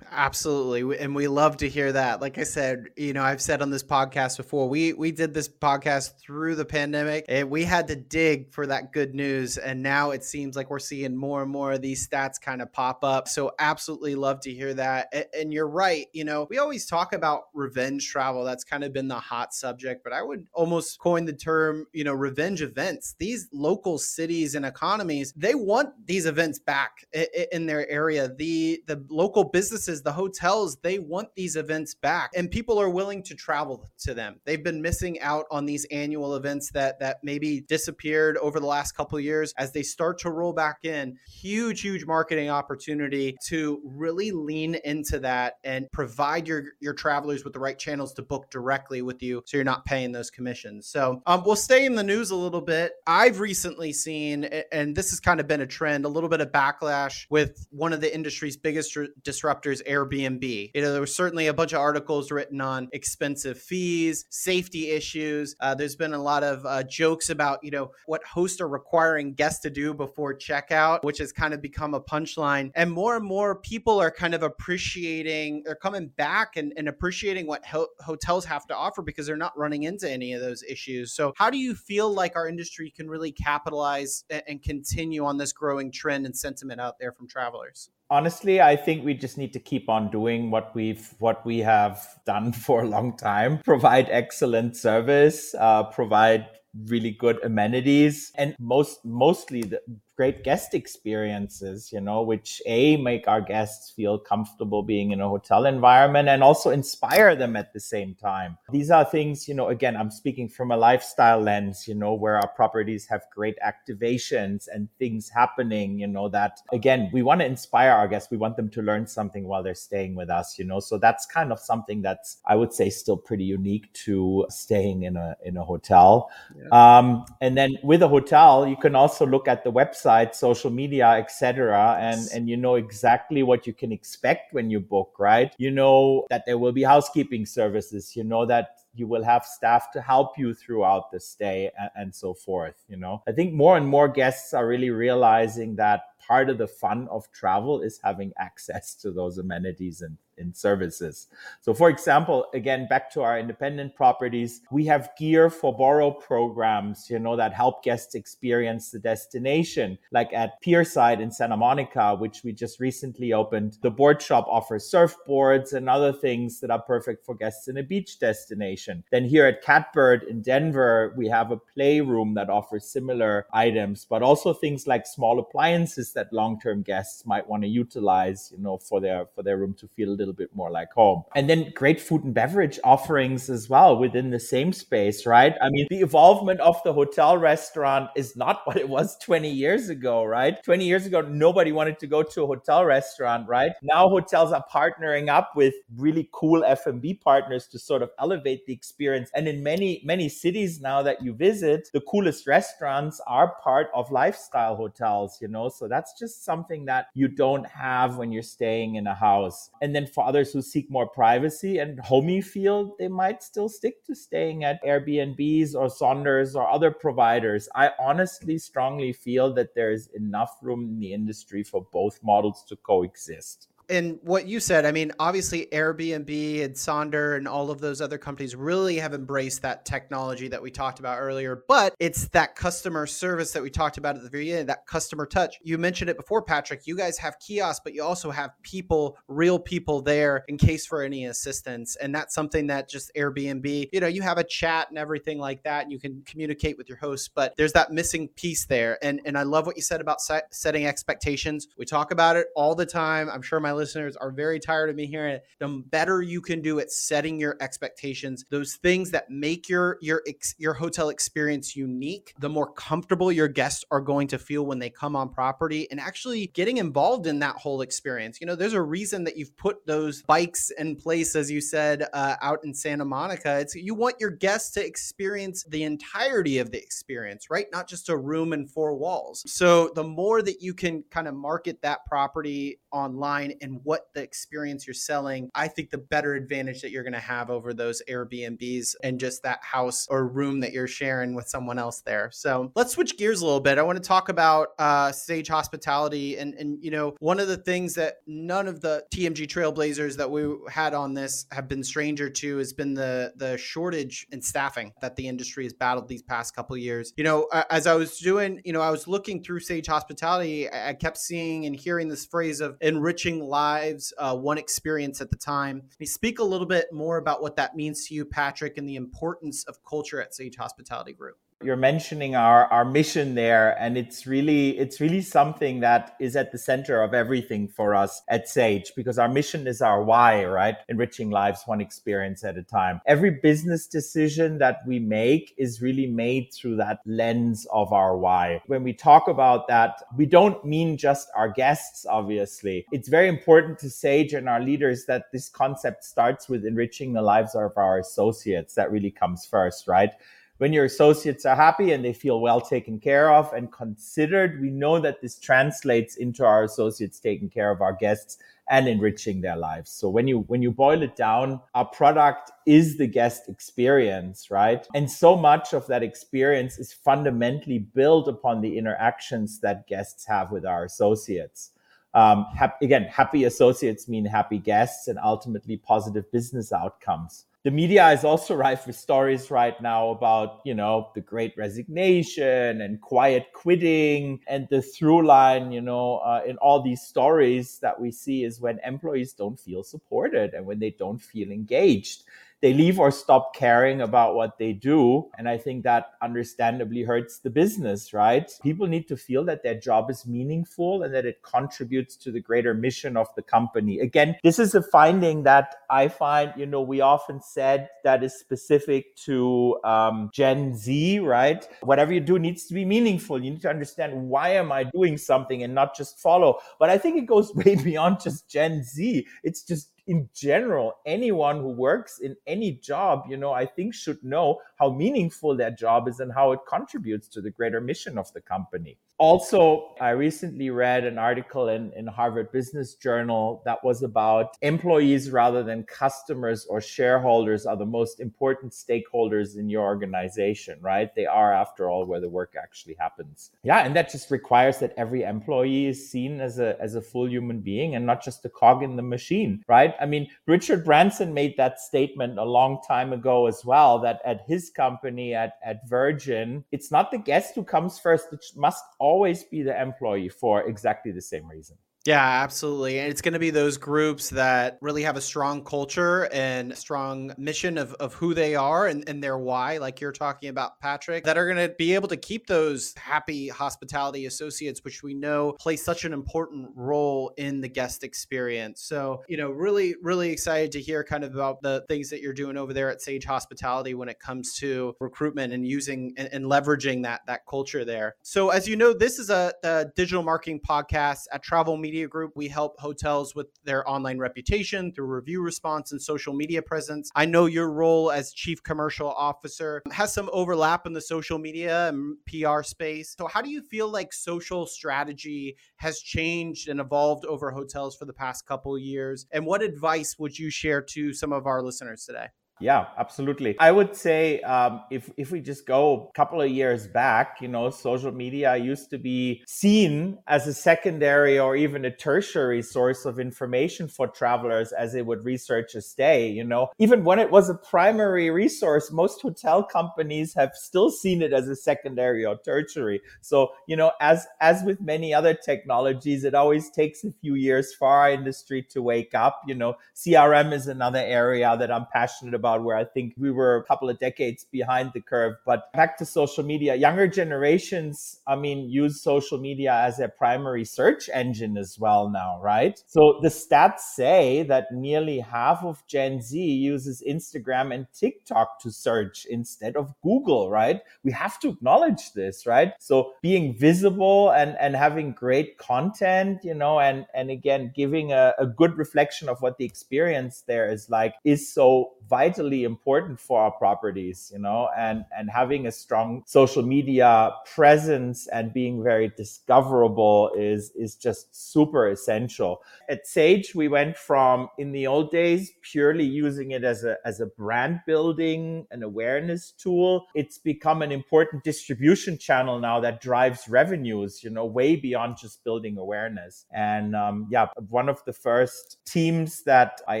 Absolutely. 0.12 0.98
And 0.98 1.14
we 1.14 1.26
love 1.26 1.56
to 1.58 1.68
hear 1.68 1.90
that. 1.92 2.20
Like 2.20 2.38
I 2.38 2.44
said, 2.44 2.86
you 2.96 3.12
know, 3.12 3.22
I've 3.22 3.42
said 3.42 3.60
on 3.60 3.70
this 3.70 3.82
podcast 3.82 4.36
before, 4.36 4.68
we 4.68 4.92
we 4.92 5.10
did 5.10 5.34
this 5.34 5.48
podcast 5.48 6.18
through 6.20 6.54
the 6.54 6.64
pandemic 6.64 7.24
and 7.28 7.50
we 7.50 7.64
had 7.64 7.88
to 7.88 7.96
dig 7.96 8.52
for 8.52 8.66
that 8.68 8.92
good 8.92 9.14
news. 9.14 9.58
And 9.58 9.82
now 9.82 10.12
it 10.12 10.22
seems 10.22 10.54
like 10.54 10.70
we're 10.70 10.78
seeing 10.78 11.16
more 11.16 11.42
and 11.42 11.50
more 11.50 11.72
of 11.72 11.82
these 11.82 12.06
stats 12.06 12.40
kind 12.40 12.62
of 12.62 12.72
pop 12.72 13.02
up. 13.02 13.26
So 13.26 13.52
absolutely 13.58 14.14
love 14.14 14.40
to 14.42 14.52
hear 14.52 14.74
that. 14.74 15.12
And 15.36 15.52
you're 15.52 15.68
right. 15.68 16.06
You 16.12 16.24
know, 16.24 16.46
we 16.48 16.58
always 16.58 16.86
talk 16.86 17.12
about 17.12 17.44
revenge 17.52 18.08
travel. 18.08 18.44
That's 18.44 18.64
kind 18.64 18.84
of 18.84 18.92
been 18.92 19.08
the 19.08 19.18
hot 19.18 19.54
subject, 19.54 20.04
but 20.04 20.12
I 20.12 20.22
would 20.22 20.46
almost 20.52 21.00
coin 21.00 21.24
the 21.24 21.32
term, 21.32 21.86
you 21.92 22.04
know, 22.04 22.14
revenge 22.14 22.62
events. 22.62 23.16
These 23.18 23.48
local 23.52 23.98
cities 23.98 24.54
and 24.54 24.64
economies, 24.64 25.32
they 25.36 25.56
want 25.56 25.88
these 26.06 26.26
events 26.26 26.60
back 26.60 27.04
in 27.50 27.66
their 27.66 27.88
area. 27.90 28.28
The 28.28 28.82
the 28.86 29.04
local 29.10 29.44
businesses 29.44 29.95
the 30.02 30.12
hotels, 30.12 30.76
they 30.82 30.98
want 30.98 31.34
these 31.34 31.56
events 31.56 31.94
back 31.94 32.30
and 32.34 32.50
people 32.50 32.80
are 32.80 32.88
willing 32.88 33.22
to 33.24 33.34
travel 33.34 33.88
to 33.98 34.14
them. 34.14 34.40
They've 34.44 34.62
been 34.62 34.82
missing 34.82 35.20
out 35.20 35.46
on 35.50 35.66
these 35.66 35.84
annual 35.86 36.34
events 36.34 36.70
that 36.72 36.98
that 37.00 37.18
maybe 37.22 37.60
disappeared 37.60 38.36
over 38.38 38.60
the 38.60 38.66
last 38.66 38.92
couple 38.92 39.18
years 39.20 39.52
as 39.58 39.72
they 39.72 39.82
start 39.82 40.18
to 40.20 40.30
roll 40.30 40.52
back 40.52 40.84
in. 40.84 41.16
Huge 41.28 41.80
huge 41.80 42.04
marketing 42.04 42.50
opportunity 42.50 43.36
to 43.46 43.80
really 43.84 44.30
lean 44.30 44.76
into 44.84 45.18
that 45.20 45.54
and 45.64 45.90
provide 45.92 46.48
your 46.48 46.64
your 46.80 46.94
travelers 46.94 47.44
with 47.44 47.52
the 47.52 47.60
right 47.60 47.78
channels 47.78 48.12
to 48.14 48.22
book 48.22 48.50
directly 48.50 49.02
with 49.02 49.22
you 49.22 49.42
so 49.46 49.56
you're 49.56 49.64
not 49.64 49.84
paying 49.84 50.12
those 50.12 50.30
commissions. 50.30 50.86
So, 50.88 51.22
um, 51.26 51.42
we'll 51.44 51.56
stay 51.56 51.86
in 51.86 51.94
the 51.94 52.02
news 52.02 52.30
a 52.30 52.36
little 52.36 52.60
bit. 52.60 52.92
I've 53.06 53.40
recently 53.40 53.92
seen 53.92 54.44
and 54.72 54.96
this 54.96 55.10
has 55.10 55.20
kind 55.20 55.40
of 55.40 55.46
been 55.46 55.60
a 55.60 55.66
trend, 55.66 56.04
a 56.04 56.08
little 56.08 56.28
bit 56.28 56.40
of 56.40 56.52
backlash 56.52 57.26
with 57.30 57.66
one 57.70 57.92
of 57.92 58.00
the 58.00 58.14
industry's 58.14 58.56
biggest 58.56 58.96
disruptors 59.22 59.82
Airbnb. 59.86 60.70
You 60.74 60.82
know, 60.82 60.92
there 60.92 61.00
was 61.00 61.14
certainly 61.14 61.46
a 61.46 61.54
bunch 61.54 61.72
of 61.72 61.80
articles 61.80 62.30
written 62.30 62.60
on 62.60 62.88
expensive 62.92 63.58
fees, 63.58 64.24
safety 64.30 64.90
issues. 64.90 65.54
Uh, 65.60 65.74
there's 65.74 65.96
been 65.96 66.12
a 66.12 66.22
lot 66.22 66.42
of 66.42 66.64
uh, 66.66 66.82
jokes 66.82 67.30
about, 67.30 67.60
you 67.62 67.70
know, 67.70 67.90
what 68.06 68.24
hosts 68.24 68.60
are 68.60 68.68
requiring 68.68 69.34
guests 69.34 69.60
to 69.60 69.70
do 69.70 69.94
before 69.94 70.36
checkout, 70.36 71.02
which 71.02 71.18
has 71.18 71.32
kind 71.32 71.54
of 71.54 71.62
become 71.62 71.94
a 71.94 72.00
punchline. 72.00 72.70
And 72.74 72.90
more 72.90 73.16
and 73.16 73.24
more 73.24 73.54
people 73.54 74.00
are 74.00 74.10
kind 74.10 74.34
of 74.34 74.42
appreciating, 74.42 75.62
they're 75.64 75.74
coming 75.74 76.08
back 76.08 76.56
and, 76.56 76.72
and 76.76 76.88
appreciating 76.88 77.46
what 77.46 77.64
ho- 77.64 77.88
hotels 78.00 78.44
have 78.44 78.66
to 78.66 78.76
offer 78.76 79.02
because 79.02 79.26
they're 79.26 79.36
not 79.36 79.56
running 79.56 79.84
into 79.84 80.10
any 80.10 80.32
of 80.32 80.40
those 80.40 80.62
issues. 80.62 81.12
So, 81.12 81.32
how 81.36 81.50
do 81.50 81.58
you 81.58 81.74
feel 81.74 82.12
like 82.12 82.36
our 82.36 82.48
industry 82.48 82.90
can 82.90 83.08
really 83.08 83.32
capitalize 83.32 84.24
and, 84.30 84.42
and 84.48 84.62
continue 84.62 85.24
on 85.24 85.38
this 85.38 85.52
growing 85.52 85.90
trend 85.90 86.26
and 86.26 86.36
sentiment 86.36 86.80
out 86.80 86.98
there 86.98 87.12
from 87.12 87.28
travelers? 87.28 87.90
Honestly 88.10 88.60
i 88.60 88.76
think 88.76 89.04
we 89.04 89.14
just 89.14 89.38
need 89.38 89.52
to 89.52 89.60
keep 89.60 89.88
on 89.88 90.10
doing 90.10 90.50
what 90.50 90.74
we've 90.74 91.14
what 91.18 91.44
we 91.44 91.58
have 91.58 92.06
done 92.26 92.52
for 92.66 92.82
a 92.82 92.86
long 92.86 93.16
time. 93.16 93.58
Provide 93.64 94.08
excellent 94.10 94.76
service 94.76 95.54
uh, 95.58 95.84
provide 95.84 96.46
really 96.88 97.12
good 97.12 97.42
amenities 97.42 98.32
and 98.34 98.54
most 98.58 99.04
mostly 99.04 99.62
the 99.62 99.80
great 100.16 100.42
guest 100.44 100.72
experiences, 100.72 101.92
you 101.92 102.00
know, 102.00 102.22
which 102.22 102.62
A, 102.64 102.96
make 102.96 103.28
our 103.28 103.42
guests 103.42 103.90
feel 103.90 104.18
comfortable 104.18 104.82
being 104.82 105.10
in 105.10 105.20
a 105.20 105.28
hotel 105.28 105.66
environment 105.66 106.28
and 106.28 106.42
also 106.42 106.70
inspire 106.70 107.36
them 107.36 107.54
at 107.54 107.74
the 107.74 107.80
same 107.80 108.14
time. 108.14 108.56
These 108.72 108.90
are 108.90 109.04
things, 109.04 109.46
you 109.46 109.54
know, 109.54 109.68
again, 109.68 109.94
I'm 109.94 110.10
speaking 110.10 110.48
from 110.48 110.70
a 110.70 110.76
lifestyle 110.76 111.40
lens, 111.40 111.86
you 111.86 111.94
know, 111.94 112.14
where 112.14 112.36
our 112.36 112.48
properties 112.48 113.06
have 113.08 113.24
great 113.34 113.56
activations 113.64 114.68
and 114.72 114.88
things 114.98 115.28
happening, 115.28 115.98
you 115.98 116.06
know, 116.06 116.30
that 116.30 116.60
again, 116.72 117.10
we 117.12 117.22
want 117.22 117.40
to 117.42 117.46
inspire 117.46 117.90
our 117.90 118.08
guests. 118.08 118.30
We 118.30 118.38
want 118.38 118.56
them 118.56 118.70
to 118.70 118.82
learn 118.82 119.06
something 119.06 119.46
while 119.46 119.62
they're 119.62 119.74
staying 119.74 120.14
with 120.14 120.30
us, 120.30 120.58
you 120.58 120.64
know. 120.64 120.80
So 120.80 120.96
that's 120.96 121.26
kind 121.26 121.52
of 121.52 121.60
something 121.60 122.00
that's, 122.00 122.38
I 122.46 122.54
would 122.54 122.72
say, 122.72 122.88
still 122.88 123.18
pretty 123.18 123.44
unique 123.44 123.92
to 124.04 124.46
staying 124.48 125.02
in 125.02 125.16
a 125.16 125.36
in 125.44 125.58
a 125.58 125.64
hotel. 125.64 126.30
Yeah. 126.58 126.98
Um, 126.98 127.26
and 127.42 127.56
then 127.56 127.76
with 127.82 128.02
a 128.02 128.08
hotel, 128.08 128.66
you 128.66 128.76
can 128.76 128.94
also 128.94 129.26
look 129.26 129.46
at 129.46 129.62
the 129.62 129.70
website 129.70 130.05
website, 130.06 130.34
social 130.34 130.70
media, 130.70 131.08
etc., 131.12 131.96
and 132.00 132.28
and 132.32 132.48
you 132.48 132.56
know 132.56 132.76
exactly 132.76 133.42
what 133.42 133.66
you 133.66 133.72
can 133.72 133.92
expect 133.92 134.52
when 134.52 134.70
you 134.70 134.80
book, 134.80 135.14
right? 135.18 135.54
You 135.58 135.70
know 135.70 136.26
that 136.30 136.44
there 136.46 136.58
will 136.58 136.72
be 136.72 136.82
housekeeping 136.82 137.46
services. 137.46 138.16
You 138.16 138.24
know 138.24 138.46
that 138.46 138.78
you 138.94 139.06
will 139.06 139.24
have 139.24 139.44
staff 139.44 139.90
to 139.92 140.00
help 140.00 140.38
you 140.38 140.54
throughout 140.54 141.10
the 141.10 141.20
stay 141.20 141.70
and, 141.78 141.90
and 141.96 142.14
so 142.14 142.34
forth. 142.34 142.84
You 142.88 142.96
know, 142.96 143.22
I 143.28 143.32
think 143.32 143.52
more 143.52 143.76
and 143.76 143.86
more 143.86 144.08
guests 144.08 144.54
are 144.54 144.66
really 144.66 144.90
realizing 144.90 145.76
that 145.76 146.02
part 146.26 146.50
of 146.50 146.58
the 146.58 146.66
fun 146.66 147.08
of 147.08 147.30
travel 147.32 147.82
is 147.82 148.00
having 148.02 148.32
access 148.38 148.94
to 148.96 149.10
those 149.10 149.38
amenities 149.38 150.00
and 150.00 150.16
in 150.38 150.54
services. 150.54 151.28
So, 151.60 151.74
for 151.74 151.88
example, 151.88 152.46
again, 152.54 152.86
back 152.88 153.10
to 153.12 153.22
our 153.22 153.38
independent 153.38 153.94
properties, 153.94 154.60
we 154.70 154.86
have 154.86 155.10
gear 155.18 155.50
for 155.50 155.76
borrow 155.76 156.10
programs, 156.10 157.08
you 157.10 157.18
know, 157.18 157.36
that 157.36 157.52
help 157.52 157.82
guests 157.82 158.14
experience 158.14 158.90
the 158.90 158.98
destination. 158.98 159.98
Like 160.12 160.32
at 160.32 160.62
Pierside 160.62 161.20
in 161.20 161.30
Santa 161.30 161.56
Monica, 161.56 162.14
which 162.16 162.42
we 162.44 162.52
just 162.52 162.80
recently 162.80 163.32
opened, 163.32 163.78
the 163.82 163.90
board 163.90 164.20
shop 164.20 164.46
offers 164.48 164.90
surfboards 164.90 165.72
and 165.72 165.88
other 165.88 166.12
things 166.12 166.60
that 166.60 166.70
are 166.70 166.82
perfect 166.82 167.24
for 167.24 167.34
guests 167.34 167.68
in 167.68 167.76
a 167.76 167.82
beach 167.82 168.18
destination. 168.18 169.04
Then 169.10 169.24
here 169.24 169.46
at 169.46 169.62
Catbird 169.62 170.24
in 170.24 170.42
Denver, 170.42 171.14
we 171.16 171.28
have 171.28 171.50
a 171.50 171.56
playroom 171.56 172.34
that 172.34 172.50
offers 172.50 172.90
similar 172.90 173.46
items, 173.52 174.06
but 174.08 174.22
also 174.22 174.52
things 174.52 174.86
like 174.86 175.06
small 175.06 175.38
appliances 175.38 176.12
that 176.12 176.32
long-term 176.32 176.82
guests 176.82 177.26
might 177.26 177.48
want 177.48 177.62
to 177.62 177.68
utilize, 177.68 178.52
you 178.54 178.62
know, 178.62 178.78
for 178.78 179.00
their 179.00 179.26
for 179.34 179.42
their 179.42 179.56
room 179.56 179.74
to 179.74 179.88
feel 179.88 180.12
a 180.12 180.16
little 180.26 180.36
bit 180.36 180.54
more 180.54 180.70
like 180.70 180.92
home. 180.92 181.22
And 181.34 181.48
then 181.48 181.72
great 181.74 182.00
food 182.00 182.24
and 182.24 182.34
beverage 182.34 182.78
offerings 182.84 183.48
as 183.48 183.68
well 183.68 183.96
within 183.98 184.30
the 184.30 184.40
same 184.40 184.72
space, 184.72 185.26
right? 185.26 185.54
I 185.62 185.70
mean, 185.70 185.86
the 185.90 186.00
evolvement 186.00 186.60
of 186.60 186.82
the 186.84 186.92
hotel 186.92 187.38
restaurant 187.38 188.10
is 188.16 188.36
not 188.36 188.62
what 188.66 188.76
it 188.76 188.88
was 188.88 189.16
20 189.18 189.50
years 189.50 189.88
ago, 189.88 190.24
right? 190.24 190.62
20 190.64 190.84
years 190.84 191.06
ago, 191.06 191.20
nobody 191.20 191.72
wanted 191.72 191.98
to 192.00 192.06
go 192.06 192.22
to 192.22 192.42
a 192.42 192.46
hotel 192.46 192.84
restaurant, 192.84 193.48
right? 193.48 193.72
Now 193.82 194.08
hotels 194.08 194.52
are 194.52 194.64
partnering 194.72 195.28
up 195.28 195.52
with 195.54 195.74
really 195.96 196.28
cool 196.32 196.64
F&B 196.64 197.14
partners 197.14 197.66
to 197.68 197.78
sort 197.78 198.02
of 198.02 198.10
elevate 198.18 198.66
the 198.66 198.72
experience. 198.72 199.30
And 199.34 199.46
in 199.46 199.62
many, 199.62 200.02
many 200.04 200.28
cities 200.28 200.80
now 200.80 201.02
that 201.02 201.22
you 201.22 201.34
visit, 201.34 201.88
the 201.92 202.00
coolest 202.00 202.46
restaurants 202.46 203.20
are 203.26 203.54
part 203.62 203.88
of 203.94 204.10
lifestyle 204.10 204.76
hotels, 204.76 205.38
you 205.40 205.48
know? 205.48 205.68
So 205.68 205.88
that's 205.88 206.18
just 206.18 206.44
something 206.44 206.86
that 206.86 207.06
you 207.14 207.28
don't 207.28 207.66
have 207.66 208.16
when 208.16 208.32
you're 208.32 208.42
staying 208.42 208.96
in 208.96 209.06
a 209.06 209.14
house. 209.14 209.70
And 209.80 209.94
then 209.94 210.06
for 210.16 210.26
others 210.26 210.50
who 210.50 210.62
seek 210.62 210.90
more 210.90 211.06
privacy 211.06 211.76
and 211.76 212.00
homey 212.00 212.40
feel, 212.40 212.96
they 212.98 213.06
might 213.06 213.42
still 213.42 213.68
stick 213.68 214.02
to 214.06 214.14
staying 214.14 214.64
at 214.64 214.82
Airbnbs 214.82 215.74
or 215.74 215.90
Sonders 215.90 216.56
or 216.56 216.66
other 216.66 216.90
providers. 216.90 217.68
I 217.74 217.90
honestly 217.98 218.56
strongly 218.56 219.12
feel 219.12 219.52
that 219.52 219.74
there 219.74 219.92
is 219.92 220.08
enough 220.14 220.56
room 220.62 220.88
in 220.88 220.98
the 220.98 221.12
industry 221.12 221.62
for 221.62 221.86
both 221.92 222.18
models 222.22 222.64
to 222.70 222.76
coexist 222.76 223.68
and 223.88 224.18
what 224.22 224.46
you 224.46 224.60
said, 224.60 224.84
I 224.84 224.92
mean, 224.92 225.12
obviously 225.18 225.66
Airbnb 225.72 226.64
and 226.64 226.74
Sonder 226.74 227.36
and 227.36 227.46
all 227.46 227.70
of 227.70 227.80
those 227.80 228.00
other 228.00 228.18
companies 228.18 228.56
really 228.56 228.96
have 228.98 229.14
embraced 229.14 229.62
that 229.62 229.84
technology 229.84 230.48
that 230.48 230.60
we 230.60 230.70
talked 230.70 230.98
about 230.98 231.18
earlier, 231.18 231.64
but 231.68 231.94
it's 231.98 232.28
that 232.28 232.56
customer 232.56 233.06
service 233.06 233.52
that 233.52 233.62
we 233.62 233.70
talked 233.70 233.98
about 233.98 234.16
at 234.16 234.22
the 234.22 234.30
very 234.30 234.52
end, 234.52 234.68
that 234.68 234.86
customer 234.86 235.26
touch. 235.26 235.56
You 235.62 235.78
mentioned 235.78 236.10
it 236.10 236.16
before, 236.16 236.42
Patrick. 236.42 236.86
You 236.86 236.96
guys 236.96 237.18
have 237.18 237.38
kiosks, 237.38 237.80
but 237.84 237.94
you 237.94 238.02
also 238.02 238.30
have 238.30 238.50
people, 238.62 239.18
real 239.28 239.58
people 239.58 240.02
there 240.02 240.44
in 240.48 240.58
case 240.58 240.86
for 240.86 241.02
any 241.02 241.26
assistance. 241.26 241.96
And 241.96 242.14
that's 242.14 242.34
something 242.34 242.66
that 242.68 242.88
just 242.88 243.12
Airbnb, 243.14 243.88
you 243.92 244.00
know, 244.00 244.06
you 244.06 244.22
have 244.22 244.38
a 244.38 244.44
chat 244.44 244.88
and 244.88 244.98
everything 244.98 245.38
like 245.38 245.62
that, 245.64 245.84
and 245.84 245.92
you 245.92 245.98
can 245.98 246.22
communicate 246.26 246.76
with 246.76 246.88
your 246.88 246.98
hosts, 246.98 247.28
but 247.28 247.54
there's 247.56 247.72
that 247.72 247.92
missing 247.92 248.28
piece 248.28 248.66
there. 248.66 248.98
And 249.02 249.20
and 249.24 249.36
I 249.38 249.42
love 249.42 249.66
what 249.66 249.76
you 249.76 249.82
said 249.82 250.00
about 250.00 250.20
set, 250.20 250.52
setting 250.54 250.86
expectations. 250.86 251.68
We 251.76 251.84
talk 251.84 252.10
about 252.10 252.36
it 252.36 252.48
all 252.56 252.74
the 252.74 252.86
time. 252.86 253.28
I'm 253.28 253.42
sure 253.42 253.60
my 253.60 253.72
listeners 253.76 254.16
are 254.16 254.30
very 254.30 254.58
tired 254.58 254.90
of 254.90 254.96
me 254.96 255.06
hearing 255.06 255.34
it. 255.34 255.44
The 255.58 255.68
better 255.68 256.22
you 256.22 256.40
can 256.40 256.60
do 256.60 256.80
at 256.80 256.90
setting 256.90 257.38
your 257.38 257.56
expectations, 257.60 258.44
those 258.50 258.76
things 258.76 259.10
that 259.12 259.30
make 259.30 259.68
your 259.68 259.98
your 260.00 260.22
your 260.58 260.74
hotel 260.74 261.08
experience 261.08 261.76
unique, 261.76 262.34
the 262.38 262.48
more 262.48 262.72
comfortable 262.72 263.30
your 263.30 263.48
guests 263.48 263.84
are 263.90 264.00
going 264.00 264.28
to 264.28 264.38
feel 264.38 264.66
when 264.66 264.78
they 264.78 264.90
come 264.90 265.14
on 265.14 265.28
property 265.28 265.88
and 265.90 266.00
actually 266.00 266.48
getting 266.48 266.78
involved 266.78 267.26
in 267.26 267.38
that 267.40 267.56
whole 267.56 267.82
experience. 267.82 268.40
You 268.40 268.46
know, 268.46 268.54
there's 268.54 268.72
a 268.72 268.82
reason 268.82 269.24
that 269.24 269.36
you've 269.36 269.56
put 269.56 269.86
those 269.86 270.22
bikes 270.22 270.70
in 270.70 270.96
place, 270.96 271.36
as 271.36 271.50
you 271.50 271.60
said, 271.60 272.06
uh, 272.12 272.36
out 272.40 272.60
in 272.64 272.74
Santa 272.74 273.04
Monica. 273.04 273.58
It's 273.58 273.74
you 273.74 273.94
want 273.94 274.16
your 274.20 274.30
guests 274.30 274.70
to 274.72 274.84
experience 274.84 275.64
the 275.64 275.82
entirety 275.82 276.58
of 276.58 276.70
the 276.70 276.78
experience, 276.78 277.50
right? 277.50 277.66
Not 277.72 277.88
just 277.88 278.08
a 278.08 278.16
room 278.16 278.52
and 278.52 278.70
four 278.70 278.94
walls. 278.94 279.44
So 279.46 279.90
the 279.94 280.04
more 280.04 280.42
that 280.42 280.62
you 280.62 280.74
can 280.74 281.04
kind 281.10 281.28
of 281.28 281.34
market 281.34 281.82
that 281.82 282.04
property 282.06 282.80
online 282.92 283.52
and 283.66 283.80
what 283.82 284.06
the 284.14 284.22
experience 284.22 284.86
you're 284.86 284.94
selling, 284.94 285.50
I 285.54 285.66
think 285.66 285.90
the 285.90 285.98
better 285.98 286.34
advantage 286.34 286.82
that 286.82 286.92
you're 286.92 287.02
going 287.02 287.12
to 287.14 287.18
have 287.18 287.50
over 287.50 287.74
those 287.74 288.00
Airbnbs 288.08 288.94
and 289.02 289.18
just 289.18 289.42
that 289.42 289.58
house 289.62 290.06
or 290.08 290.26
room 290.26 290.60
that 290.60 290.72
you're 290.72 290.86
sharing 290.86 291.34
with 291.34 291.48
someone 291.48 291.76
else 291.78 292.00
there. 292.00 292.30
So 292.32 292.70
let's 292.76 292.92
switch 292.92 293.18
gears 293.18 293.40
a 293.40 293.44
little 293.44 293.60
bit. 293.60 293.76
I 293.78 293.82
want 293.82 294.00
to 294.00 294.08
talk 294.08 294.28
about 294.28 294.68
uh, 294.78 295.10
Sage 295.10 295.48
Hospitality. 295.48 296.38
And, 296.38 296.54
and, 296.54 296.82
you 296.82 296.92
know, 296.92 297.16
one 297.18 297.40
of 297.40 297.48
the 297.48 297.56
things 297.56 297.94
that 297.94 298.18
none 298.26 298.68
of 298.68 298.80
the 298.80 299.04
TMG 299.12 299.48
Trailblazers 299.48 300.16
that 300.16 300.30
we 300.30 300.46
had 300.70 300.94
on 300.94 301.14
this 301.14 301.46
have 301.50 301.66
been 301.66 301.82
stranger 301.82 302.30
to 302.30 302.58
has 302.58 302.72
been 302.72 302.94
the, 302.94 303.32
the 303.34 303.58
shortage 303.58 304.28
in 304.30 304.40
staffing 304.40 304.92
that 305.00 305.16
the 305.16 305.26
industry 305.26 305.64
has 305.64 305.72
battled 305.72 306.06
these 306.06 306.22
past 306.22 306.54
couple 306.54 306.76
years. 306.76 307.12
You 307.16 307.24
know, 307.24 307.48
as 307.68 307.88
I 307.88 307.94
was 307.94 308.16
doing, 308.18 308.60
you 308.64 308.72
know, 308.72 308.80
I 308.80 308.90
was 308.90 309.08
looking 309.08 309.42
through 309.42 309.60
Sage 309.60 309.88
Hospitality, 309.88 310.72
I 310.72 310.94
kept 310.94 311.18
seeing 311.18 311.66
and 311.66 311.74
hearing 311.74 312.06
this 312.06 312.26
phrase 312.26 312.60
of 312.60 312.76
enriching 312.80 313.40
lives, 313.56 314.12
uh, 314.18 314.36
one 314.36 314.58
experience 314.58 315.22
at 315.22 315.30
the 315.30 315.36
time. 315.36 315.80
Can 315.80 315.96
you 316.00 316.06
speak 316.06 316.40
a 316.40 316.44
little 316.44 316.66
bit 316.66 316.92
more 316.92 317.16
about 317.16 317.40
what 317.40 317.56
that 317.56 317.74
means 317.74 318.06
to 318.06 318.14
you, 318.14 318.26
Patrick, 318.26 318.76
and 318.76 318.86
the 318.86 318.96
importance 318.96 319.64
of 319.64 319.82
culture 319.82 320.20
at 320.20 320.34
Sage 320.34 320.56
Hospitality 320.56 321.14
Group? 321.14 321.38
You're 321.62 321.76
mentioning 321.76 322.36
our 322.36 322.66
our 322.66 322.84
mission 322.84 323.34
there 323.34 323.80
and 323.80 323.96
it's 323.96 324.26
really 324.26 324.76
it's 324.78 325.00
really 325.00 325.22
something 325.22 325.80
that 325.80 326.14
is 326.20 326.36
at 326.36 326.52
the 326.52 326.58
center 326.58 327.02
of 327.02 327.14
everything 327.14 327.66
for 327.66 327.94
us 327.94 328.20
at 328.28 328.46
sage 328.46 328.92
because 328.94 329.18
our 329.18 329.28
mission 329.28 329.66
is 329.66 329.80
our 329.80 330.02
why 330.02 330.44
right? 330.44 330.76
Enriching 330.90 331.30
lives 331.30 331.62
one 331.64 331.80
experience 331.80 332.44
at 332.44 332.58
a 332.58 332.62
time. 332.62 333.00
Every 333.06 333.30
business 333.30 333.86
decision 333.86 334.58
that 334.58 334.80
we 334.86 334.98
make 334.98 335.54
is 335.56 335.80
really 335.80 336.06
made 336.06 336.52
through 336.52 336.76
that 336.76 337.00
lens 337.06 337.66
of 337.72 337.90
our 337.90 338.18
why. 338.18 338.60
When 338.66 338.82
we 338.82 338.92
talk 338.92 339.26
about 339.26 339.66
that 339.68 340.02
we 340.14 340.26
don't 340.26 340.62
mean 340.62 340.98
just 340.98 341.28
our 341.34 341.48
guests 341.48 342.04
obviously. 342.04 342.84
It's 342.92 343.08
very 343.08 343.28
important 343.28 343.78
to 343.78 343.88
sage 343.88 344.34
and 344.34 344.46
our 344.46 344.60
leaders 344.60 345.06
that 345.06 345.32
this 345.32 345.48
concept 345.48 346.04
starts 346.04 346.50
with 346.50 346.66
enriching 346.66 347.14
the 347.14 347.22
lives 347.22 347.54
of 347.54 347.72
our 347.78 347.98
associates. 347.98 348.74
That 348.74 348.92
really 348.92 349.10
comes 349.10 349.46
first 349.46 349.88
right 349.88 350.10
when 350.58 350.72
your 350.72 350.84
associates 350.84 351.44
are 351.44 351.56
happy 351.56 351.92
and 351.92 352.04
they 352.04 352.12
feel 352.12 352.40
well 352.40 352.60
taken 352.60 352.98
care 352.98 353.30
of 353.30 353.52
and 353.52 353.70
considered, 353.72 354.60
we 354.60 354.70
know 354.70 354.98
that 355.00 355.20
this 355.20 355.38
translates 355.38 356.16
into 356.16 356.44
our 356.44 356.64
associates 356.64 357.20
taking 357.20 357.50
care 357.50 357.70
of 357.70 357.82
our 357.82 357.92
guests 357.92 358.38
and 358.68 358.88
enriching 358.88 359.40
their 359.40 359.56
lives. 359.56 359.90
So 359.90 360.08
when 360.08 360.26
you 360.26 360.40
when 360.48 360.62
you 360.62 360.72
boil 360.72 361.02
it 361.02 361.14
down, 361.14 361.60
our 361.74 361.84
product 361.84 362.50
is 362.66 362.96
the 362.96 363.06
guest 363.06 363.48
experience, 363.48 364.50
right? 364.50 364.86
And 364.94 365.10
so 365.10 365.36
much 365.36 365.72
of 365.72 365.86
that 365.86 366.02
experience 366.02 366.78
is 366.78 366.92
fundamentally 366.92 367.78
built 367.78 368.26
upon 368.26 368.60
the 368.60 368.76
interactions 368.76 369.60
that 369.60 369.86
guests 369.86 370.26
have 370.26 370.50
with 370.50 370.66
our 370.66 370.84
associates. 370.84 371.70
Um, 372.14 372.46
again, 372.80 373.04
happy 373.04 373.44
associates 373.44 374.08
mean 374.08 374.24
happy 374.24 374.58
guests 374.58 375.06
and 375.06 375.18
ultimately 375.22 375.76
positive 375.76 376.30
business 376.32 376.72
outcomes 376.72 377.44
the 377.66 377.72
media 377.72 378.12
is 378.12 378.22
also 378.22 378.54
rife 378.54 378.86
with 378.86 378.94
stories 378.94 379.50
right 379.50 379.82
now 379.82 380.10
about 380.10 380.60
you 380.64 380.72
know 380.72 381.10
the 381.16 381.20
great 381.20 381.52
resignation 381.58 382.80
and 382.80 383.00
quiet 383.00 383.48
quitting 383.52 384.38
and 384.46 384.68
the 384.70 384.80
through 384.80 385.26
line 385.26 385.72
you 385.72 385.80
know 385.80 386.18
uh, 386.18 386.42
in 386.46 386.56
all 386.58 386.80
these 386.80 387.02
stories 387.02 387.80
that 387.80 388.00
we 388.00 388.12
see 388.12 388.44
is 388.44 388.60
when 388.60 388.78
employees 388.84 389.32
don't 389.32 389.58
feel 389.58 389.82
supported 389.82 390.54
and 390.54 390.64
when 390.64 390.78
they 390.78 390.90
don't 390.90 391.18
feel 391.20 391.50
engaged 391.50 392.22
they 392.66 392.74
leave 392.74 392.98
or 392.98 393.12
stop 393.12 393.54
caring 393.54 394.00
about 394.00 394.34
what 394.34 394.58
they 394.58 394.72
do. 394.72 395.30
And 395.38 395.48
I 395.48 395.56
think 395.56 395.84
that 395.84 396.06
understandably 396.20 397.04
hurts 397.04 397.38
the 397.38 397.48
business, 397.48 398.12
right? 398.12 398.50
People 398.60 398.88
need 398.88 399.06
to 399.06 399.16
feel 399.16 399.44
that 399.44 399.62
their 399.62 399.78
job 399.78 400.10
is 400.10 400.26
meaningful 400.26 401.04
and 401.04 401.14
that 401.14 401.24
it 401.24 401.40
contributes 401.44 402.16
to 402.16 402.32
the 402.32 402.40
greater 402.40 402.74
mission 402.74 403.16
of 403.16 403.28
the 403.36 403.42
company. 403.42 404.00
Again, 404.00 404.34
this 404.42 404.58
is 404.58 404.74
a 404.74 404.82
finding 404.82 405.44
that 405.44 405.76
I 405.90 406.08
find, 406.08 406.54
you 406.56 406.66
know, 406.66 406.82
we 406.82 407.00
often 407.00 407.40
said 407.40 407.88
that 408.02 408.24
is 408.24 408.36
specific 408.36 409.14
to 409.26 409.78
um, 409.84 410.30
Gen 410.34 410.74
Z, 410.74 411.20
right? 411.20 411.64
Whatever 411.82 412.12
you 412.12 412.20
do 412.20 412.36
needs 412.36 412.66
to 412.66 412.74
be 412.74 412.84
meaningful. 412.84 413.44
You 413.44 413.52
need 413.52 413.62
to 413.62 413.70
understand 413.70 414.28
why 414.28 414.48
am 414.54 414.72
I 414.72 414.82
doing 414.92 415.18
something 415.18 415.62
and 415.62 415.72
not 415.72 415.96
just 415.96 416.18
follow. 416.18 416.58
But 416.80 416.90
I 416.90 416.98
think 416.98 417.16
it 417.16 417.26
goes 417.26 417.54
way 417.54 417.76
beyond 417.76 418.18
just 418.24 418.48
Gen 418.48 418.82
Z. 418.82 419.24
It's 419.44 419.62
just 419.62 419.90
in 420.06 420.28
general, 420.34 420.94
anyone 421.04 421.60
who 421.60 421.70
works 421.70 422.20
in 422.20 422.36
any 422.46 422.72
job, 422.72 423.24
you 423.28 423.36
know, 423.36 423.52
I 423.52 423.66
think 423.66 423.94
should 423.94 424.22
know 424.22 424.60
how 424.78 424.90
meaningful 424.90 425.56
that 425.56 425.78
job 425.78 426.08
is 426.08 426.20
and 426.20 426.32
how 426.32 426.52
it 426.52 426.60
contributes 426.68 427.28
to 427.28 427.40
the 427.40 427.50
greater 427.50 427.80
mission 427.80 428.18
of 428.18 428.32
the 428.32 428.40
company 428.40 428.98
also, 429.18 429.94
I 430.00 430.10
recently 430.10 430.68
read 430.68 431.04
an 431.04 431.18
article 431.18 431.68
in, 431.68 431.92
in 431.96 432.06
Harvard 432.06 432.52
Business 432.52 432.94
Journal 432.94 433.62
that 433.64 433.82
was 433.82 434.02
about 434.02 434.56
employees 434.60 435.30
rather 435.30 435.62
than 435.62 435.84
customers 435.84 436.66
or 436.68 436.80
shareholders 436.80 437.64
are 437.64 437.76
the 437.76 437.86
most 437.86 438.20
important 438.20 438.72
stakeholders 438.72 439.56
in 439.56 439.70
your 439.70 439.84
organization, 439.84 440.78
right? 440.82 441.14
They 441.14 441.24
are, 441.24 441.52
after 441.52 441.88
all, 441.88 442.04
where 442.04 442.20
the 442.20 442.28
work 442.28 442.54
actually 442.62 442.96
happens. 442.98 443.52
Yeah, 443.62 443.78
and 443.78 443.96
that 443.96 444.10
just 444.10 444.30
requires 444.30 444.78
that 444.78 444.92
every 444.98 445.22
employee 445.22 445.86
is 445.86 446.10
seen 446.10 446.40
as 446.40 446.58
a 446.58 446.76
as 446.80 446.94
a 446.94 447.00
full 447.00 447.28
human 447.28 447.60
being 447.60 447.94
and 447.94 448.04
not 448.04 448.22
just 448.22 448.44
a 448.44 448.50
cog 448.50 448.82
in 448.82 448.96
the 448.96 449.02
machine, 449.02 449.64
right? 449.66 449.94
I 450.00 450.06
mean, 450.06 450.28
Richard 450.46 450.84
Branson 450.84 451.32
made 451.32 451.56
that 451.56 451.80
statement 451.80 452.38
a 452.38 452.44
long 452.44 452.80
time 452.86 453.12
ago 453.12 453.46
as 453.46 453.64
well 453.64 453.98
that 454.00 454.20
at 454.24 454.42
his 454.46 454.70
company 454.70 455.34
at, 455.34 455.54
at 455.64 455.88
Virgin, 455.88 456.64
it's 456.70 456.90
not 456.90 457.10
the 457.10 457.18
guest 457.18 457.54
who 457.54 457.64
comes 457.64 457.98
first, 457.98 458.26
it 458.32 458.44
must 458.56 458.84
always 459.06 459.44
be 459.44 459.62
the 459.62 459.80
employee 459.80 460.28
for 460.28 460.68
exactly 460.68 461.12
the 461.12 461.22
same 461.22 461.46
reason. 461.48 461.76
Yeah, 462.06 462.22
absolutely. 462.22 463.00
And 463.00 463.10
it's 463.10 463.20
going 463.20 463.32
to 463.32 463.40
be 463.40 463.50
those 463.50 463.78
groups 463.78 464.30
that 464.30 464.78
really 464.80 465.02
have 465.02 465.16
a 465.16 465.20
strong 465.20 465.64
culture 465.64 466.28
and 466.32 466.76
strong 466.78 467.34
mission 467.36 467.76
of, 467.76 467.94
of 467.94 468.14
who 468.14 468.32
they 468.32 468.54
are 468.54 468.86
and, 468.86 469.08
and 469.08 469.22
their 469.22 469.36
why, 469.36 469.78
like 469.78 470.00
you're 470.00 470.12
talking 470.12 470.48
about, 470.48 470.78
Patrick, 470.78 471.24
that 471.24 471.36
are 471.36 471.52
going 471.52 471.68
to 471.68 471.74
be 471.76 471.94
able 471.94 472.06
to 472.06 472.16
keep 472.16 472.46
those 472.46 472.94
happy 472.96 473.48
hospitality 473.48 474.26
associates, 474.26 474.84
which 474.84 475.02
we 475.02 475.14
know 475.14 475.56
play 475.58 475.74
such 475.74 476.04
an 476.04 476.12
important 476.12 476.70
role 476.76 477.32
in 477.38 477.60
the 477.60 477.68
guest 477.68 478.04
experience. 478.04 478.82
So, 478.82 479.24
you 479.28 479.36
know, 479.36 479.50
really, 479.50 479.96
really 480.00 480.30
excited 480.30 480.70
to 480.72 480.80
hear 480.80 481.02
kind 481.02 481.24
of 481.24 481.34
about 481.34 481.60
the 481.60 481.84
things 481.88 482.08
that 482.10 482.20
you're 482.20 482.32
doing 482.32 482.56
over 482.56 482.72
there 482.72 482.88
at 482.88 483.02
Sage 483.02 483.24
Hospitality 483.24 483.94
when 483.94 484.08
it 484.08 484.20
comes 484.20 484.54
to 484.58 484.94
recruitment 485.00 485.52
and 485.52 485.66
using 485.66 486.14
and, 486.16 486.28
and 486.32 486.44
leveraging 486.44 487.02
that, 487.02 487.22
that 487.26 487.40
culture 487.48 487.84
there. 487.84 488.14
So, 488.22 488.50
as 488.50 488.68
you 488.68 488.76
know, 488.76 488.92
this 488.92 489.18
is 489.18 489.28
a, 489.28 489.52
a 489.64 489.86
digital 489.96 490.22
marketing 490.22 490.60
podcast 490.60 491.24
at 491.32 491.42
Travel 491.42 491.76
Media 491.76 491.95
Media 491.96 492.08
Group, 492.08 492.32
we 492.36 492.48
help 492.48 492.78
hotels 492.78 493.34
with 493.34 493.46
their 493.64 493.88
online 493.88 494.18
reputation 494.18 494.92
through 494.92 495.06
review 495.06 495.40
response 495.40 495.92
and 495.92 496.02
social 496.02 496.34
media 496.34 496.60
presence. 496.60 497.10
I 497.16 497.24
know 497.24 497.46
your 497.46 497.70
role 497.70 498.10
as 498.10 498.34
Chief 498.34 498.62
Commercial 498.62 499.10
Officer 499.10 499.80
has 499.90 500.12
some 500.12 500.28
overlap 500.30 500.84
in 500.84 500.92
the 500.92 501.00
social 501.00 501.38
media 501.38 501.88
and 501.88 502.18
PR 502.26 502.62
space. 502.62 503.14
So, 503.18 503.26
how 503.26 503.40
do 503.40 503.48
you 503.48 503.62
feel 503.62 503.88
like 503.88 504.12
social 504.12 504.66
strategy 504.66 505.56
has 505.76 506.00
changed 506.00 506.68
and 506.68 506.80
evolved 506.80 507.24
over 507.24 507.50
hotels 507.50 507.96
for 507.96 508.04
the 508.04 508.12
past 508.12 508.44
couple 508.44 508.76
years? 508.76 509.24
And 509.32 509.46
what 509.46 509.62
advice 509.62 510.18
would 510.18 510.38
you 510.38 510.50
share 510.50 510.82
to 510.82 511.14
some 511.14 511.32
of 511.32 511.46
our 511.46 511.62
listeners 511.62 512.04
today? 512.04 512.26
Yeah, 512.58 512.86
absolutely. 512.96 513.54
I 513.58 513.70
would 513.70 513.94
say 513.94 514.40
um, 514.40 514.80
if 514.90 515.10
if 515.18 515.30
we 515.30 515.42
just 515.42 515.66
go 515.66 516.08
a 516.08 516.12
couple 516.16 516.40
of 516.40 516.50
years 516.50 516.86
back, 516.86 517.36
you 517.42 517.48
know, 517.48 517.68
social 517.68 518.12
media 518.12 518.56
used 518.56 518.88
to 518.90 518.98
be 518.98 519.44
seen 519.46 520.16
as 520.26 520.46
a 520.46 520.54
secondary 520.54 521.38
or 521.38 521.54
even 521.54 521.84
a 521.84 521.90
tertiary 521.90 522.62
source 522.62 523.04
of 523.04 523.20
information 523.20 523.88
for 523.88 524.08
travelers 524.08 524.72
as 524.72 524.94
they 524.94 525.02
would 525.02 525.22
research 525.22 525.74
a 525.74 525.82
stay. 525.82 526.30
You 526.30 526.44
know, 526.44 526.70
even 526.78 527.04
when 527.04 527.18
it 527.18 527.30
was 527.30 527.50
a 527.50 527.54
primary 527.54 528.30
resource, 528.30 528.90
most 528.90 529.20
hotel 529.20 529.62
companies 529.62 530.32
have 530.32 530.52
still 530.54 530.90
seen 530.90 531.20
it 531.20 531.34
as 531.34 531.48
a 531.48 531.56
secondary 531.56 532.24
or 532.24 532.38
tertiary. 532.42 533.02
So 533.20 533.50
you 533.66 533.76
know, 533.76 533.92
as 534.00 534.26
as 534.40 534.62
with 534.64 534.80
many 534.80 535.12
other 535.12 535.34
technologies, 535.34 536.24
it 536.24 536.34
always 536.34 536.70
takes 536.70 537.04
a 537.04 537.12
few 537.20 537.34
years 537.34 537.74
for 537.74 537.88
our 537.88 538.10
industry 538.10 538.62
to 538.70 538.80
wake 538.80 539.14
up. 539.14 539.42
You 539.46 539.56
know, 539.56 539.74
CRM 539.94 540.54
is 540.54 540.68
another 540.68 541.00
area 541.00 541.54
that 541.58 541.70
I'm 541.70 541.84
passionate 541.92 542.32
about 542.32 542.45
about 542.46 542.62
where 542.62 542.76
I 542.76 542.84
think 542.84 543.14
we 543.18 543.30
were 543.32 543.56
a 543.56 543.64
couple 543.64 543.90
of 543.90 543.98
decades 543.98 544.44
behind 544.44 544.92
the 544.94 545.00
curve. 545.00 545.34
But 545.44 545.72
back 545.72 545.98
to 545.98 546.04
social 546.06 546.44
media, 546.44 546.76
younger 546.76 547.08
generations, 547.08 548.20
I 548.26 548.36
mean, 548.36 548.70
use 548.70 549.02
social 549.02 549.38
media 549.38 549.72
as 549.72 549.96
their 549.96 550.08
primary 550.08 550.64
search 550.64 551.10
engine 551.12 551.56
as 551.56 551.76
well 551.78 552.08
now, 552.08 552.40
right? 552.40 552.80
So 552.86 553.18
the 553.22 553.28
stats 553.28 553.80
say 553.80 554.44
that 554.44 554.66
nearly 554.72 555.18
half 555.18 555.64
of 555.64 555.82
Gen 555.88 556.20
Z 556.22 556.38
uses 556.38 557.02
Instagram 557.08 557.74
and 557.74 557.86
TikTok 557.92 558.60
to 558.60 558.70
search 558.70 559.26
instead 559.28 559.76
of 559.76 559.92
Google, 560.02 560.48
right? 560.50 560.80
We 561.02 561.10
have 561.12 561.40
to 561.40 561.48
acknowledge 561.48 562.12
this, 562.12 562.46
right? 562.46 562.74
So 562.78 563.12
being 563.22 563.58
visible 563.58 564.30
and, 564.30 564.56
and 564.60 564.76
having 564.76 565.12
great 565.12 565.58
content, 565.58 566.44
you 566.44 566.54
know, 566.54 566.78
and, 566.78 567.06
and 567.12 567.30
again, 567.30 567.72
giving 567.74 568.12
a, 568.12 568.34
a 568.38 568.46
good 568.46 568.78
reflection 568.78 569.28
of 569.28 569.42
what 569.42 569.58
the 569.58 569.64
experience 569.64 570.44
there 570.46 570.70
is 570.70 570.88
like 570.88 571.14
is 571.24 571.52
so 571.52 571.96
vitally 572.36 572.64
important 572.64 573.20
for 573.20 573.40
our 573.40 573.50
properties 573.50 574.30
you 574.32 574.38
know 574.38 574.68
and 574.76 575.04
and 575.16 575.30
having 575.30 575.66
a 575.66 575.72
strong 575.72 576.22
social 576.26 576.62
media 576.62 577.32
presence 577.54 578.26
and 578.28 578.52
being 578.52 578.82
very 578.82 579.12
discoverable 579.16 580.30
is 580.36 580.72
is 580.76 580.94
just 580.94 581.34
super 581.34 581.88
essential. 581.88 582.62
At 582.88 583.06
sage 583.06 583.54
we 583.54 583.68
went 583.68 583.96
from 583.96 584.48
in 584.58 584.72
the 584.72 584.86
old 584.86 585.10
days 585.10 585.52
purely 585.62 586.04
using 586.04 586.52
it 586.52 586.64
as 586.64 586.84
a 586.84 586.96
as 587.04 587.20
a 587.20 587.26
brand 587.26 587.80
building 587.86 588.66
and 588.70 588.82
awareness 588.82 589.52
tool. 589.52 590.06
It's 590.14 590.38
become 590.38 590.82
an 590.82 590.92
important 590.92 591.44
distribution 591.44 592.18
channel 592.18 592.58
now 592.58 592.80
that 592.80 593.00
drives 593.00 593.48
revenues 593.48 594.22
you 594.22 594.30
know 594.30 594.44
way 594.44 594.76
beyond 594.76 595.16
just 595.16 595.44
building 595.44 595.78
awareness. 595.78 596.46
And 596.52 596.94
um, 596.94 597.26
yeah 597.30 597.46
one 597.68 597.88
of 597.88 598.02
the 598.04 598.12
first 598.12 598.78
teams 598.86 599.42
that 599.44 599.80
i 599.88 600.00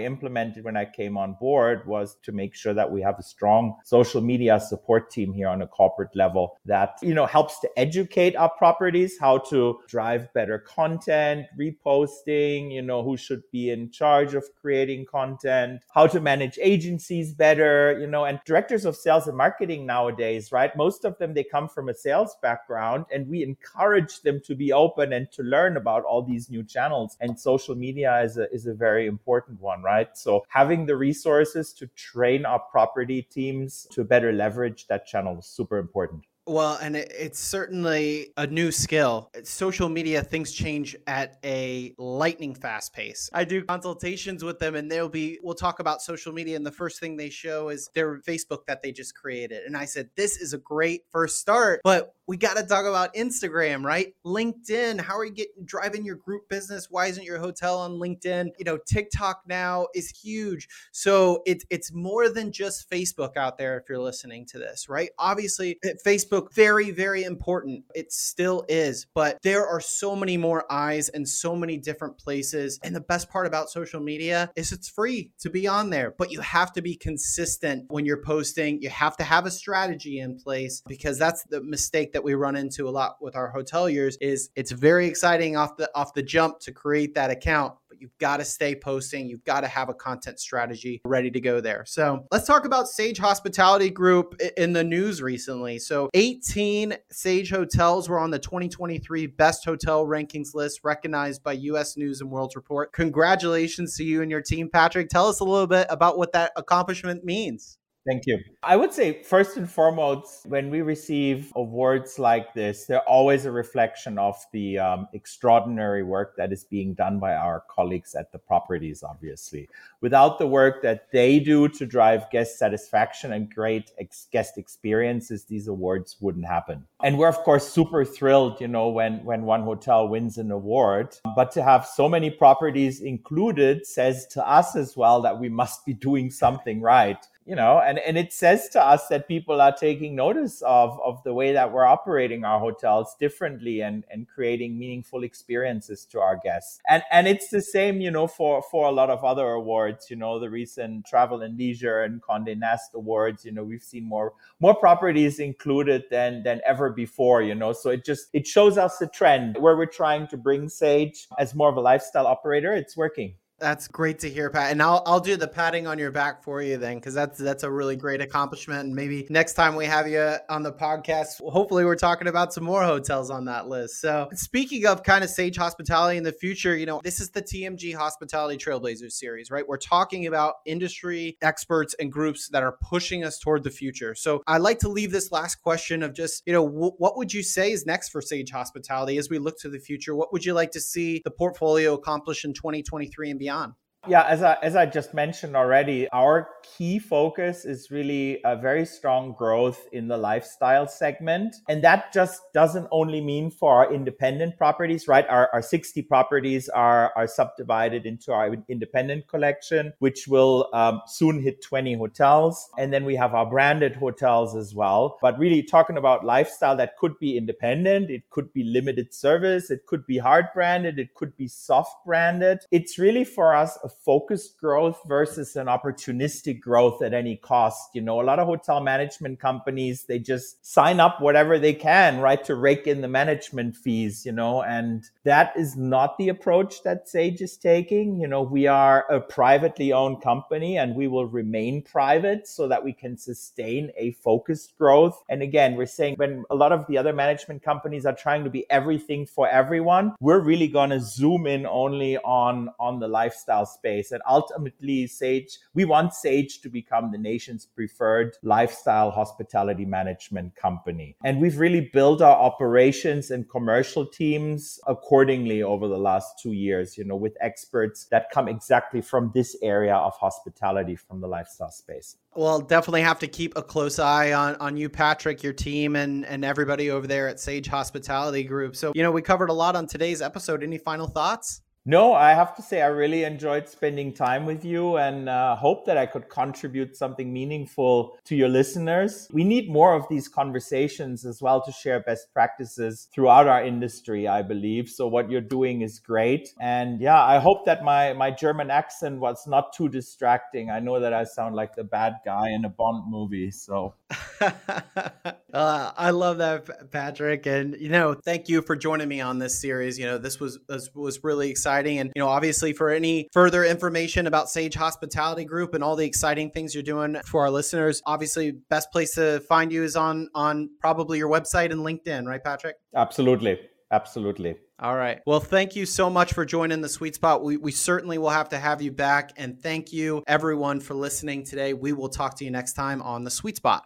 implemented 0.00 0.64
when 0.64 0.76
i 0.76 0.84
came 0.84 1.16
on 1.16 1.36
board 1.40 1.86
was 1.86 2.16
to 2.26 2.32
make 2.32 2.54
sure 2.54 2.74
that 2.74 2.90
we 2.90 3.00
have 3.00 3.18
a 3.18 3.22
strong 3.22 3.76
social 3.84 4.20
media 4.20 4.60
support 4.60 5.10
team 5.10 5.32
here 5.32 5.48
on 5.48 5.62
a 5.62 5.66
corporate 5.66 6.14
level 6.14 6.58
that, 6.66 6.98
you 7.00 7.14
know, 7.14 7.24
helps 7.24 7.60
to 7.60 7.70
educate 7.78 8.36
our 8.36 8.50
properties 8.58 9.16
how 9.18 9.38
to 9.38 9.78
drive 9.88 10.32
better 10.34 10.58
content, 10.58 11.46
reposting, 11.58 12.72
you 12.72 12.82
know, 12.82 13.02
who 13.02 13.16
should 13.16 13.42
be 13.52 13.70
in 13.70 13.90
charge 13.90 14.34
of 14.34 14.44
creating 14.60 15.06
content, 15.06 15.80
how 15.94 16.06
to 16.06 16.20
manage 16.20 16.58
agencies 16.60 17.32
better, 17.32 17.96
you 18.00 18.06
know, 18.08 18.24
and 18.24 18.40
directors 18.44 18.84
of 18.84 18.96
sales 18.96 19.28
and 19.28 19.36
marketing 19.36 19.86
nowadays, 19.86 20.50
right? 20.50 20.76
Most 20.76 21.04
of 21.04 21.16
them, 21.18 21.32
they 21.32 21.44
come 21.44 21.68
from 21.68 21.88
a 21.88 21.94
sales 21.94 22.36
background 22.42 23.04
and 23.12 23.28
we 23.28 23.44
encourage 23.44 24.20
them 24.22 24.40
to 24.44 24.54
be 24.56 24.72
open 24.72 25.12
and 25.12 25.30
to 25.32 25.42
learn 25.44 25.76
about 25.76 26.04
all 26.04 26.22
these 26.22 26.50
new 26.50 26.64
channels. 26.64 27.16
And 27.20 27.38
social 27.38 27.76
media 27.76 28.20
is 28.22 28.36
a, 28.36 28.52
is 28.52 28.66
a 28.66 28.74
very 28.74 29.06
important 29.06 29.60
one, 29.60 29.82
right? 29.82 30.08
So 30.16 30.44
having 30.48 30.86
the 30.86 30.96
resources 30.96 31.72
to 31.74 31.86
train 31.88 32.15
our 32.44 32.58
property 32.58 33.22
teams 33.22 33.86
to 33.92 34.04
better 34.04 34.32
leverage 34.32 34.86
that 34.88 35.06
channel 35.06 35.38
is 35.38 35.46
super 35.46 35.78
important. 35.78 36.24
Well, 36.48 36.78
and 36.80 36.94
it, 36.94 37.12
it's 37.16 37.40
certainly 37.40 38.32
a 38.36 38.46
new 38.46 38.70
skill. 38.70 39.30
Social 39.42 39.88
media, 39.88 40.22
things 40.22 40.52
change 40.52 40.94
at 41.08 41.38
a 41.44 41.92
lightning 41.98 42.54
fast 42.54 42.92
pace. 42.92 43.28
I 43.32 43.44
do 43.44 43.64
consultations 43.64 44.44
with 44.44 44.60
them, 44.60 44.76
and 44.76 44.90
they'll 44.90 45.08
be, 45.08 45.40
we'll 45.42 45.56
talk 45.56 45.80
about 45.80 46.02
social 46.02 46.32
media, 46.32 46.54
and 46.54 46.64
the 46.64 46.70
first 46.70 47.00
thing 47.00 47.16
they 47.16 47.30
show 47.30 47.68
is 47.68 47.90
their 47.94 48.18
Facebook 48.20 48.66
that 48.66 48.80
they 48.80 48.92
just 48.92 49.16
created. 49.16 49.64
And 49.64 49.76
I 49.76 49.86
said, 49.86 50.08
This 50.14 50.36
is 50.36 50.52
a 50.52 50.58
great 50.58 51.02
first 51.10 51.40
start, 51.40 51.80
but 51.82 52.14
we 52.28 52.36
got 52.36 52.56
to 52.56 52.64
talk 52.64 52.84
about 52.84 53.14
Instagram, 53.14 53.84
right? 53.84 54.12
LinkedIn. 54.24 55.00
How 55.00 55.16
are 55.16 55.24
you 55.24 55.32
getting 55.32 55.64
driving 55.64 56.04
your 56.04 56.16
group 56.16 56.48
business? 56.48 56.88
Why 56.90 57.06
isn't 57.06 57.24
your 57.24 57.38
hotel 57.38 57.78
on 57.78 57.92
LinkedIn? 57.92 58.50
You 58.58 58.64
know, 58.64 58.78
TikTok 58.84 59.42
now 59.46 59.86
is 59.94 60.10
huge. 60.10 60.68
So 60.92 61.42
it's 61.46 61.64
it's 61.70 61.92
more 61.92 62.28
than 62.28 62.50
just 62.50 62.90
Facebook 62.90 63.36
out 63.36 63.58
there 63.58 63.78
if 63.78 63.88
you're 63.88 64.00
listening 64.00 64.44
to 64.46 64.58
this, 64.58 64.88
right? 64.88 65.10
Obviously, 65.18 65.78
eh, 65.84 65.92
Facebook 66.36 66.52
very 66.54 66.90
very 66.90 67.24
important. 67.24 67.84
It 67.94 68.12
still 68.12 68.64
is, 68.68 69.06
but 69.14 69.38
there 69.42 69.66
are 69.66 69.80
so 69.80 70.16
many 70.16 70.36
more 70.36 70.70
eyes 70.70 71.08
and 71.08 71.28
so 71.28 71.54
many 71.54 71.76
different 71.76 72.18
places. 72.18 72.78
And 72.82 72.94
the 72.94 73.00
best 73.00 73.30
part 73.30 73.46
about 73.46 73.70
social 73.70 74.00
media 74.00 74.50
is 74.56 74.72
it's 74.72 74.88
free 74.88 75.30
to 75.40 75.50
be 75.50 75.66
on 75.66 75.90
there, 75.90 76.14
but 76.16 76.30
you 76.30 76.40
have 76.40 76.72
to 76.74 76.82
be 76.82 76.96
consistent 76.96 77.84
when 77.88 78.04
you're 78.04 78.22
posting. 78.22 78.80
You 78.82 78.90
have 78.90 79.16
to 79.18 79.24
have 79.24 79.46
a 79.46 79.50
strategy 79.50 80.20
in 80.20 80.38
place 80.38 80.82
because 80.86 81.18
that's 81.18 81.44
the 81.44 81.62
mistake 81.62 82.12
that 82.12 82.24
we 82.24 82.34
run 82.34 82.56
into 82.56 82.88
a 82.88 82.90
lot 82.90 83.16
with 83.20 83.36
our 83.36 83.52
hoteliers 83.52 84.16
is 84.20 84.50
it's 84.56 84.72
very 84.72 85.06
exciting 85.06 85.56
off 85.56 85.76
the 85.76 85.90
off 85.94 86.14
the 86.14 86.22
jump 86.22 86.60
to 86.60 86.72
create 86.72 87.14
that 87.14 87.30
account 87.30 87.74
but 87.88 88.00
you've 88.00 88.16
got 88.18 88.38
to 88.38 88.44
stay 88.44 88.74
posting 88.74 89.26
you've 89.26 89.44
got 89.44 89.60
to 89.60 89.68
have 89.68 89.88
a 89.88 89.94
content 89.94 90.40
strategy 90.40 91.00
ready 91.04 91.30
to 91.30 91.40
go 91.40 91.60
there. 91.60 91.84
So 91.86 92.26
let's 92.30 92.46
talk 92.46 92.64
about 92.64 92.88
sage 92.88 93.18
hospitality 93.18 93.90
group 93.90 94.40
in 94.56 94.72
the 94.72 94.84
news 94.84 95.22
recently. 95.22 95.78
So 95.78 96.10
18 96.14 96.94
sage 97.10 97.50
hotels 97.50 98.08
were 98.08 98.18
on 98.18 98.30
the 98.30 98.38
2023 98.38 99.26
best 99.26 99.64
hotel 99.64 100.06
rankings 100.06 100.54
list 100.54 100.80
recognized 100.84 101.42
by 101.42 101.54
us 101.54 101.96
news 101.96 102.20
and 102.20 102.30
world 102.30 102.52
report. 102.56 102.92
Congratulations 102.92 103.96
to 103.96 104.04
you 104.04 104.22
and 104.22 104.30
your 104.30 104.42
team 104.42 104.68
patrick. 104.68 105.08
Tell 105.08 105.28
us 105.28 105.40
a 105.40 105.44
little 105.44 105.66
bit 105.66 105.86
about 105.90 106.18
what 106.18 106.32
that 106.32 106.52
accomplishment 106.56 107.24
means 107.24 107.78
Thank 108.06 108.26
you. 108.26 108.38
I 108.62 108.76
would 108.76 108.92
say, 108.92 109.22
first 109.24 109.56
and 109.56 109.68
foremost, 109.68 110.46
when 110.46 110.70
we 110.70 110.80
receive 110.80 111.52
awards 111.56 112.20
like 112.20 112.54
this, 112.54 112.84
they're 112.84 113.00
always 113.00 113.46
a 113.46 113.50
reflection 113.50 114.16
of 114.16 114.36
the 114.52 114.78
um, 114.78 115.08
extraordinary 115.12 116.04
work 116.04 116.36
that 116.36 116.52
is 116.52 116.62
being 116.62 116.94
done 116.94 117.18
by 117.18 117.34
our 117.34 117.64
colleagues 117.68 118.14
at 118.14 118.30
the 118.30 118.38
properties, 118.38 119.02
obviously. 119.02 119.68
Without 120.00 120.38
the 120.38 120.46
work 120.46 120.82
that 120.82 121.10
they 121.10 121.40
do 121.40 121.68
to 121.68 121.84
drive 121.84 122.30
guest 122.30 122.58
satisfaction 122.58 123.32
and 123.32 123.52
great 123.52 123.90
ex- 123.98 124.28
guest 124.30 124.56
experiences, 124.56 125.44
these 125.44 125.66
awards 125.66 126.16
wouldn't 126.20 126.46
happen. 126.46 126.86
And 127.02 127.18
we're, 127.18 127.28
of 127.28 127.38
course, 127.38 127.68
super 127.68 128.04
thrilled, 128.04 128.60
you 128.60 128.68
know, 128.68 128.88
when, 128.88 129.24
when 129.24 129.42
one 129.42 129.62
hotel 129.62 130.06
wins 130.06 130.38
an 130.38 130.52
award. 130.52 131.18
But 131.34 131.50
to 131.52 131.62
have 131.62 131.84
so 131.84 132.08
many 132.08 132.30
properties 132.30 133.00
included 133.00 133.84
says 133.84 134.28
to 134.28 134.48
us 134.48 134.76
as 134.76 134.96
well 134.96 135.20
that 135.22 135.40
we 135.40 135.48
must 135.48 135.84
be 135.84 135.92
doing 135.92 136.30
something 136.30 136.80
right 136.80 137.18
you 137.46 137.54
know 137.54 137.78
and, 137.78 137.98
and 138.00 138.18
it 138.18 138.32
says 138.32 138.68
to 138.70 138.82
us 138.82 139.06
that 139.08 139.28
people 139.28 139.60
are 139.60 139.72
taking 139.72 140.14
notice 140.14 140.62
of, 140.62 140.98
of 141.02 141.22
the 141.22 141.32
way 141.32 141.52
that 141.52 141.72
we're 141.72 141.84
operating 141.84 142.44
our 142.44 142.58
hotels 142.58 143.14
differently 143.18 143.80
and, 143.80 144.04
and 144.10 144.26
creating 144.28 144.78
meaningful 144.78 145.22
experiences 145.22 146.04
to 146.04 146.20
our 146.20 146.38
guests. 146.42 146.80
And 146.88 147.02
and 147.10 147.28
it's 147.28 147.48
the 147.48 147.62
same 147.62 148.00
you 148.00 148.10
know 148.10 148.26
for 148.26 148.62
for 148.70 148.86
a 148.86 148.92
lot 148.92 149.10
of 149.10 149.24
other 149.24 149.46
awards 149.46 150.10
you 150.10 150.16
know 150.16 150.38
the 150.38 150.50
recent 150.50 151.06
travel 151.06 151.42
and 151.42 151.56
leisure 151.56 152.02
and 152.02 152.22
Condé 152.22 152.58
Nast 152.58 152.90
awards 152.94 153.44
you 153.44 153.52
know 153.52 153.64
we've 153.64 153.82
seen 153.82 154.04
more 154.04 154.32
more 154.60 154.74
properties 154.74 155.38
included 155.38 156.04
than 156.10 156.42
than 156.42 156.60
ever 156.66 156.90
before 156.90 157.42
you 157.42 157.54
know. 157.54 157.72
So 157.72 157.90
it 157.90 158.04
just 158.04 158.28
it 158.32 158.46
shows 158.46 158.76
us 158.78 158.98
the 158.98 159.06
trend 159.06 159.56
where 159.58 159.76
we're 159.76 159.86
trying 159.86 160.26
to 160.28 160.36
bring 160.36 160.68
sage 160.68 161.28
as 161.38 161.54
more 161.54 161.68
of 161.68 161.76
a 161.76 161.80
lifestyle 161.80 162.26
operator. 162.26 162.74
It's 162.74 162.96
working 162.96 163.34
that's 163.58 163.88
great 163.88 164.18
to 164.18 164.28
hear, 164.28 164.50
Pat. 164.50 164.70
And 164.70 164.82
I'll 164.82 165.02
I'll 165.06 165.20
do 165.20 165.36
the 165.36 165.48
patting 165.48 165.86
on 165.86 165.98
your 165.98 166.10
back 166.10 166.44
for 166.44 166.60
you 166.60 166.76
then, 166.76 166.96
because 166.96 167.14
that's 167.14 167.38
that's 167.38 167.62
a 167.62 167.70
really 167.70 167.96
great 167.96 168.20
accomplishment. 168.20 168.84
And 168.84 168.94
maybe 168.94 169.26
next 169.30 169.54
time 169.54 169.74
we 169.76 169.86
have 169.86 170.06
you 170.06 170.36
on 170.50 170.62
the 170.62 170.72
podcast, 170.72 171.40
hopefully 171.40 171.86
we're 171.86 171.96
talking 171.96 172.28
about 172.28 172.52
some 172.52 172.64
more 172.64 172.84
hotels 172.84 173.30
on 173.30 173.46
that 173.46 173.66
list. 173.66 174.00
So 174.00 174.28
speaking 174.34 174.86
of 174.86 175.02
kind 175.02 175.24
of 175.24 175.30
Sage 175.30 175.56
Hospitality 175.56 176.18
in 176.18 176.22
the 176.22 176.32
future, 176.32 176.76
you 176.76 176.84
know, 176.84 177.00
this 177.02 177.18
is 177.18 177.30
the 177.30 177.40
TMG 177.40 177.94
Hospitality 177.94 178.58
Trailblazers 178.58 179.12
series, 179.12 179.50
right? 179.50 179.66
We're 179.66 179.78
talking 179.78 180.26
about 180.26 180.56
industry 180.66 181.38
experts 181.40 181.94
and 181.98 182.12
groups 182.12 182.50
that 182.50 182.62
are 182.62 182.76
pushing 182.82 183.24
us 183.24 183.38
toward 183.38 183.64
the 183.64 183.70
future. 183.70 184.14
So 184.14 184.42
I 184.46 184.58
like 184.58 184.80
to 184.80 184.88
leave 184.90 185.12
this 185.12 185.32
last 185.32 185.62
question 185.62 186.02
of 186.02 186.12
just, 186.12 186.42
you 186.46 186.52
know, 186.52 186.66
w- 186.66 186.92
what 186.98 187.16
would 187.16 187.32
you 187.32 187.42
say 187.42 187.72
is 187.72 187.86
next 187.86 188.10
for 188.10 188.20
Sage 188.20 188.50
Hospitality 188.50 189.16
as 189.16 189.30
we 189.30 189.38
look 189.38 189.58
to 189.60 189.70
the 189.70 189.78
future? 189.78 190.14
What 190.14 190.30
would 190.34 190.44
you 190.44 190.52
like 190.52 190.72
to 190.72 190.80
see 190.80 191.22
the 191.24 191.30
portfolio 191.30 191.94
accomplish 191.94 192.44
in 192.44 192.52
2023 192.52 193.30
and 193.30 193.38
beyond? 193.38 193.45
Beyond? 193.46 193.74
Yeah, 194.08 194.22
as 194.22 194.40
I, 194.42 194.56
as 194.62 194.76
I 194.76 194.86
just 194.86 195.14
mentioned 195.14 195.56
already, 195.56 196.08
our 196.10 196.48
key 196.76 197.00
focus 197.00 197.64
is 197.64 197.90
really 197.90 198.40
a 198.44 198.56
very 198.56 198.86
strong 198.86 199.32
growth 199.32 199.88
in 199.90 200.06
the 200.06 200.16
lifestyle 200.16 200.86
segment. 200.86 201.56
And 201.68 201.82
that 201.82 202.12
just 202.12 202.40
doesn't 202.54 202.86
only 202.92 203.20
mean 203.20 203.50
for 203.50 203.72
our 203.72 203.92
independent 203.92 204.58
properties, 204.58 205.08
right? 205.08 205.26
Our, 205.28 205.50
our 205.52 205.62
60 205.62 206.02
properties 206.02 206.68
are, 206.68 207.12
are 207.16 207.26
subdivided 207.26 208.06
into 208.06 208.32
our 208.32 208.56
independent 208.68 209.26
collection, 209.26 209.92
which 209.98 210.28
will 210.28 210.68
um, 210.72 211.00
soon 211.08 211.42
hit 211.42 211.60
20 211.62 211.94
hotels. 211.94 212.68
And 212.78 212.92
then 212.92 213.04
we 213.04 213.16
have 213.16 213.34
our 213.34 213.46
branded 213.46 213.96
hotels 213.96 214.54
as 214.54 214.72
well. 214.72 215.18
But 215.20 215.36
really 215.36 215.64
talking 215.64 215.96
about 215.96 216.24
lifestyle 216.24 216.76
that 216.76 216.96
could 216.96 217.18
be 217.18 217.36
independent, 217.36 218.10
it 218.10 218.30
could 218.30 218.52
be 218.52 218.62
limited 218.62 219.12
service, 219.12 219.68
it 219.70 219.86
could 219.86 220.06
be 220.06 220.18
hard 220.18 220.46
branded, 220.54 221.00
it 221.00 221.14
could 221.14 221.36
be 221.36 221.48
soft 221.48 222.04
branded. 222.06 222.60
It's 222.70 222.98
really 223.00 223.24
for 223.24 223.52
us 223.52 223.76
a 223.82 223.88
focused 224.04 224.58
growth 224.58 225.00
versus 225.06 225.56
an 225.56 225.66
opportunistic 225.66 226.60
growth 226.60 227.02
at 227.02 227.14
any 227.14 227.36
cost. 227.36 227.90
You 227.94 228.02
know, 228.02 228.20
a 228.20 228.24
lot 228.24 228.38
of 228.38 228.46
hotel 228.46 228.80
management 228.80 229.40
companies, 229.40 230.04
they 230.04 230.18
just 230.18 230.64
sign 230.64 231.00
up 231.00 231.20
whatever 231.20 231.58
they 231.58 231.72
can, 231.72 232.20
right, 232.20 232.42
to 232.44 232.54
rake 232.54 232.86
in 232.86 233.00
the 233.00 233.08
management 233.08 233.76
fees, 233.76 234.24
you 234.24 234.32
know, 234.32 234.62
and 234.62 235.04
that 235.24 235.52
is 235.56 235.76
not 235.76 236.18
the 236.18 236.28
approach 236.28 236.82
that 236.82 237.08
Sage 237.08 237.40
is 237.40 237.56
taking. 237.56 238.20
You 238.20 238.28
know, 238.28 238.42
we 238.42 238.66
are 238.66 239.10
a 239.10 239.20
privately 239.20 239.92
owned 239.92 240.22
company 240.22 240.78
and 240.78 240.94
we 240.94 241.08
will 241.08 241.26
remain 241.26 241.82
private 241.82 242.46
so 242.46 242.68
that 242.68 242.84
we 242.84 242.92
can 242.92 243.16
sustain 243.16 243.90
a 243.96 244.12
focused 244.12 244.76
growth. 244.78 245.22
And 245.28 245.42
again, 245.42 245.74
we're 245.74 245.86
saying 245.86 246.16
when 246.16 246.44
a 246.50 246.54
lot 246.54 246.72
of 246.72 246.86
the 246.86 246.98
other 246.98 247.12
management 247.12 247.62
companies 247.62 248.06
are 248.06 248.14
trying 248.14 248.44
to 248.44 248.50
be 248.50 248.68
everything 248.70 249.26
for 249.26 249.48
everyone, 249.48 250.14
we're 250.20 250.40
really 250.40 250.68
going 250.68 250.90
to 250.90 251.00
zoom 251.00 251.46
in 251.46 251.66
only 251.66 252.18
on 252.18 252.70
on 252.78 253.00
the 253.00 253.08
lifestyle 253.08 253.66
space 253.66 253.85
space. 253.86 254.12
And 254.12 254.22
ultimately, 254.28 255.06
Sage, 255.06 255.58
we 255.74 255.84
want 255.84 256.12
Sage 256.12 256.60
to 256.62 256.68
become 256.68 257.12
the 257.12 257.18
nation's 257.18 257.66
preferred 257.66 258.36
lifestyle 258.42 259.10
hospitality 259.10 259.84
management 259.84 260.56
company. 260.56 261.16
And 261.24 261.40
we've 261.40 261.58
really 261.58 261.90
built 261.92 262.20
our 262.20 262.36
operations 262.36 263.30
and 263.30 263.48
commercial 263.48 264.04
teams 264.06 264.80
accordingly 264.86 265.62
over 265.62 265.86
the 265.88 265.98
last 265.98 266.40
two 266.42 266.52
years, 266.52 266.98
you 266.98 267.04
know, 267.04 267.16
with 267.16 267.36
experts 267.40 268.06
that 268.10 268.30
come 268.32 268.48
exactly 268.48 269.00
from 269.00 269.30
this 269.34 269.56
area 269.62 269.94
of 269.94 270.14
hospitality 270.16 270.96
from 270.96 271.20
the 271.20 271.28
lifestyle 271.28 271.70
space. 271.70 272.16
Well, 272.34 272.60
definitely 272.60 273.02
have 273.02 273.18
to 273.20 273.28
keep 273.28 273.56
a 273.56 273.62
close 273.62 273.98
eye 273.98 274.32
on 274.32 274.56
on 274.56 274.76
you, 274.76 274.90
Patrick, 274.90 275.42
your 275.42 275.54
team, 275.54 275.96
and 275.96 276.26
and 276.26 276.44
everybody 276.44 276.90
over 276.90 277.06
there 277.06 277.28
at 277.28 277.40
Sage 277.40 277.66
Hospitality 277.66 278.44
Group. 278.44 278.76
So, 278.76 278.92
you 278.94 279.02
know, 279.02 279.10
we 279.10 279.22
covered 279.22 279.48
a 279.48 279.54
lot 279.54 279.74
on 279.74 279.86
today's 279.86 280.20
episode. 280.20 280.62
Any 280.62 280.76
final 280.76 281.06
thoughts? 281.06 281.62
No, 281.88 282.14
I 282.14 282.30
have 282.30 282.56
to 282.56 282.62
say 282.62 282.82
I 282.82 282.88
really 282.88 283.22
enjoyed 283.22 283.68
spending 283.68 284.12
time 284.12 284.44
with 284.44 284.64
you 284.64 284.96
and 284.96 285.28
uh, 285.28 285.54
hope 285.54 285.86
that 285.86 285.96
I 285.96 286.04
could 286.04 286.28
contribute 286.28 286.96
something 286.96 287.32
meaningful 287.32 288.18
to 288.24 288.34
your 288.34 288.48
listeners. 288.48 289.28
We 289.32 289.44
need 289.44 289.70
more 289.70 289.94
of 289.94 290.04
these 290.10 290.26
conversations 290.26 291.24
as 291.24 291.40
well 291.40 291.62
to 291.62 291.70
share 291.70 292.00
best 292.00 292.34
practices 292.34 293.06
throughout 293.14 293.46
our 293.46 293.64
industry, 293.64 294.26
I 294.26 294.42
believe. 294.42 294.88
So 294.88 295.06
what 295.06 295.30
you're 295.30 295.40
doing 295.40 295.82
is 295.82 296.00
great. 296.00 296.48
And 296.60 297.00
yeah, 297.00 297.22
I 297.22 297.38
hope 297.38 297.66
that 297.66 297.84
my 297.84 298.12
my 298.14 298.32
German 298.32 298.68
accent 298.68 299.20
was 299.20 299.46
not 299.46 299.72
too 299.72 299.88
distracting. 299.88 300.70
I 300.70 300.80
know 300.80 300.98
that 300.98 301.14
I 301.14 301.22
sound 301.22 301.54
like 301.54 301.76
the 301.76 301.84
bad 301.84 302.16
guy 302.24 302.50
in 302.50 302.64
a 302.64 302.68
Bond 302.68 303.08
movie, 303.08 303.52
so 303.52 303.94
uh, 305.52 305.92
I 305.96 306.10
love 306.10 306.38
that, 306.38 306.90
Patrick. 306.90 307.46
And 307.46 307.76
you 307.78 307.88
know, 307.88 308.14
thank 308.14 308.48
you 308.48 308.62
for 308.62 308.76
joining 308.76 309.08
me 309.08 309.20
on 309.20 309.38
this 309.38 309.60
series. 309.60 309.98
You 309.98 310.06
know, 310.06 310.18
this 310.18 310.40
was 310.40 310.58
this 310.68 310.90
was 310.94 311.22
really 311.22 311.50
exciting 311.50 311.76
exciting. 311.86 311.98
And, 311.98 312.12
you 312.14 312.20
know, 312.20 312.28
obviously 312.28 312.72
for 312.72 312.90
any 312.90 313.28
further 313.32 313.64
information 313.64 314.26
about 314.26 314.48
Sage 314.48 314.74
Hospitality 314.74 315.44
Group 315.44 315.74
and 315.74 315.82
all 315.82 315.96
the 315.96 316.06
exciting 316.06 316.50
things 316.50 316.74
you're 316.74 316.82
doing 316.82 317.16
for 317.24 317.42
our 317.42 317.50
listeners, 317.50 318.02
obviously 318.06 318.52
best 318.70 318.90
place 318.92 319.14
to 319.14 319.40
find 319.48 319.72
you 319.72 319.82
is 319.82 319.96
on 319.96 320.28
on 320.34 320.70
probably 320.80 321.18
your 321.18 321.30
website 321.30 321.72
and 321.72 321.80
LinkedIn, 321.80 322.26
right, 322.26 322.42
Patrick? 322.42 322.76
Absolutely. 322.94 323.58
Absolutely. 323.90 324.56
All 324.80 324.96
right. 324.96 325.20
Well, 325.26 325.40
thank 325.40 325.76
you 325.76 325.86
so 325.86 326.10
much 326.10 326.32
for 326.32 326.44
joining 326.44 326.80
the 326.80 326.88
Suite 326.88 327.14
Spot. 327.14 327.42
We, 327.42 327.56
we 327.56 327.70
certainly 327.70 328.18
will 328.18 328.30
have 328.30 328.48
to 328.50 328.58
have 328.58 328.82
you 328.82 328.90
back. 328.90 329.32
And 329.36 329.60
thank 329.60 329.92
you, 329.92 330.22
everyone, 330.26 330.80
for 330.80 330.94
listening 330.94 331.44
today. 331.44 331.72
We 331.72 331.92
will 331.92 332.08
talk 332.08 332.36
to 332.38 332.44
you 332.44 332.50
next 332.50 332.72
time 332.72 333.00
on 333.00 333.24
the 333.24 333.30
Suite 333.30 333.56
Spot. 333.56 333.84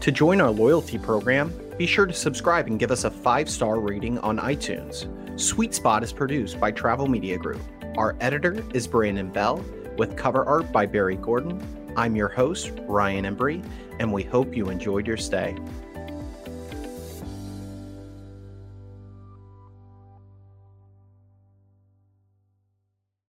To 0.00 0.12
join 0.12 0.40
our 0.40 0.50
loyalty 0.50 0.96
program, 0.96 1.52
be 1.76 1.84
sure 1.84 2.06
to 2.06 2.12
subscribe 2.12 2.68
and 2.68 2.78
give 2.78 2.92
us 2.92 3.02
a 3.02 3.10
five 3.10 3.50
star 3.50 3.80
rating 3.80 4.18
on 4.20 4.38
iTunes. 4.38 5.08
Suite 5.38 5.74
Spot 5.74 6.04
is 6.04 6.12
produced 6.12 6.60
by 6.60 6.70
Travel 6.70 7.08
Media 7.08 7.36
Group. 7.36 7.60
Our 7.96 8.16
editor 8.20 8.64
is 8.72 8.86
Brandon 8.86 9.28
Bell, 9.28 9.64
with 9.96 10.16
cover 10.16 10.44
art 10.44 10.70
by 10.70 10.86
Barry 10.86 11.16
Gordon. 11.16 11.60
I'm 11.96 12.14
your 12.14 12.28
host, 12.28 12.72
Ryan 12.82 13.24
Embree, 13.24 13.64
and 13.98 14.12
we 14.12 14.22
hope 14.22 14.56
you 14.56 14.68
enjoyed 14.68 15.04
your 15.04 15.16
stay. 15.16 15.56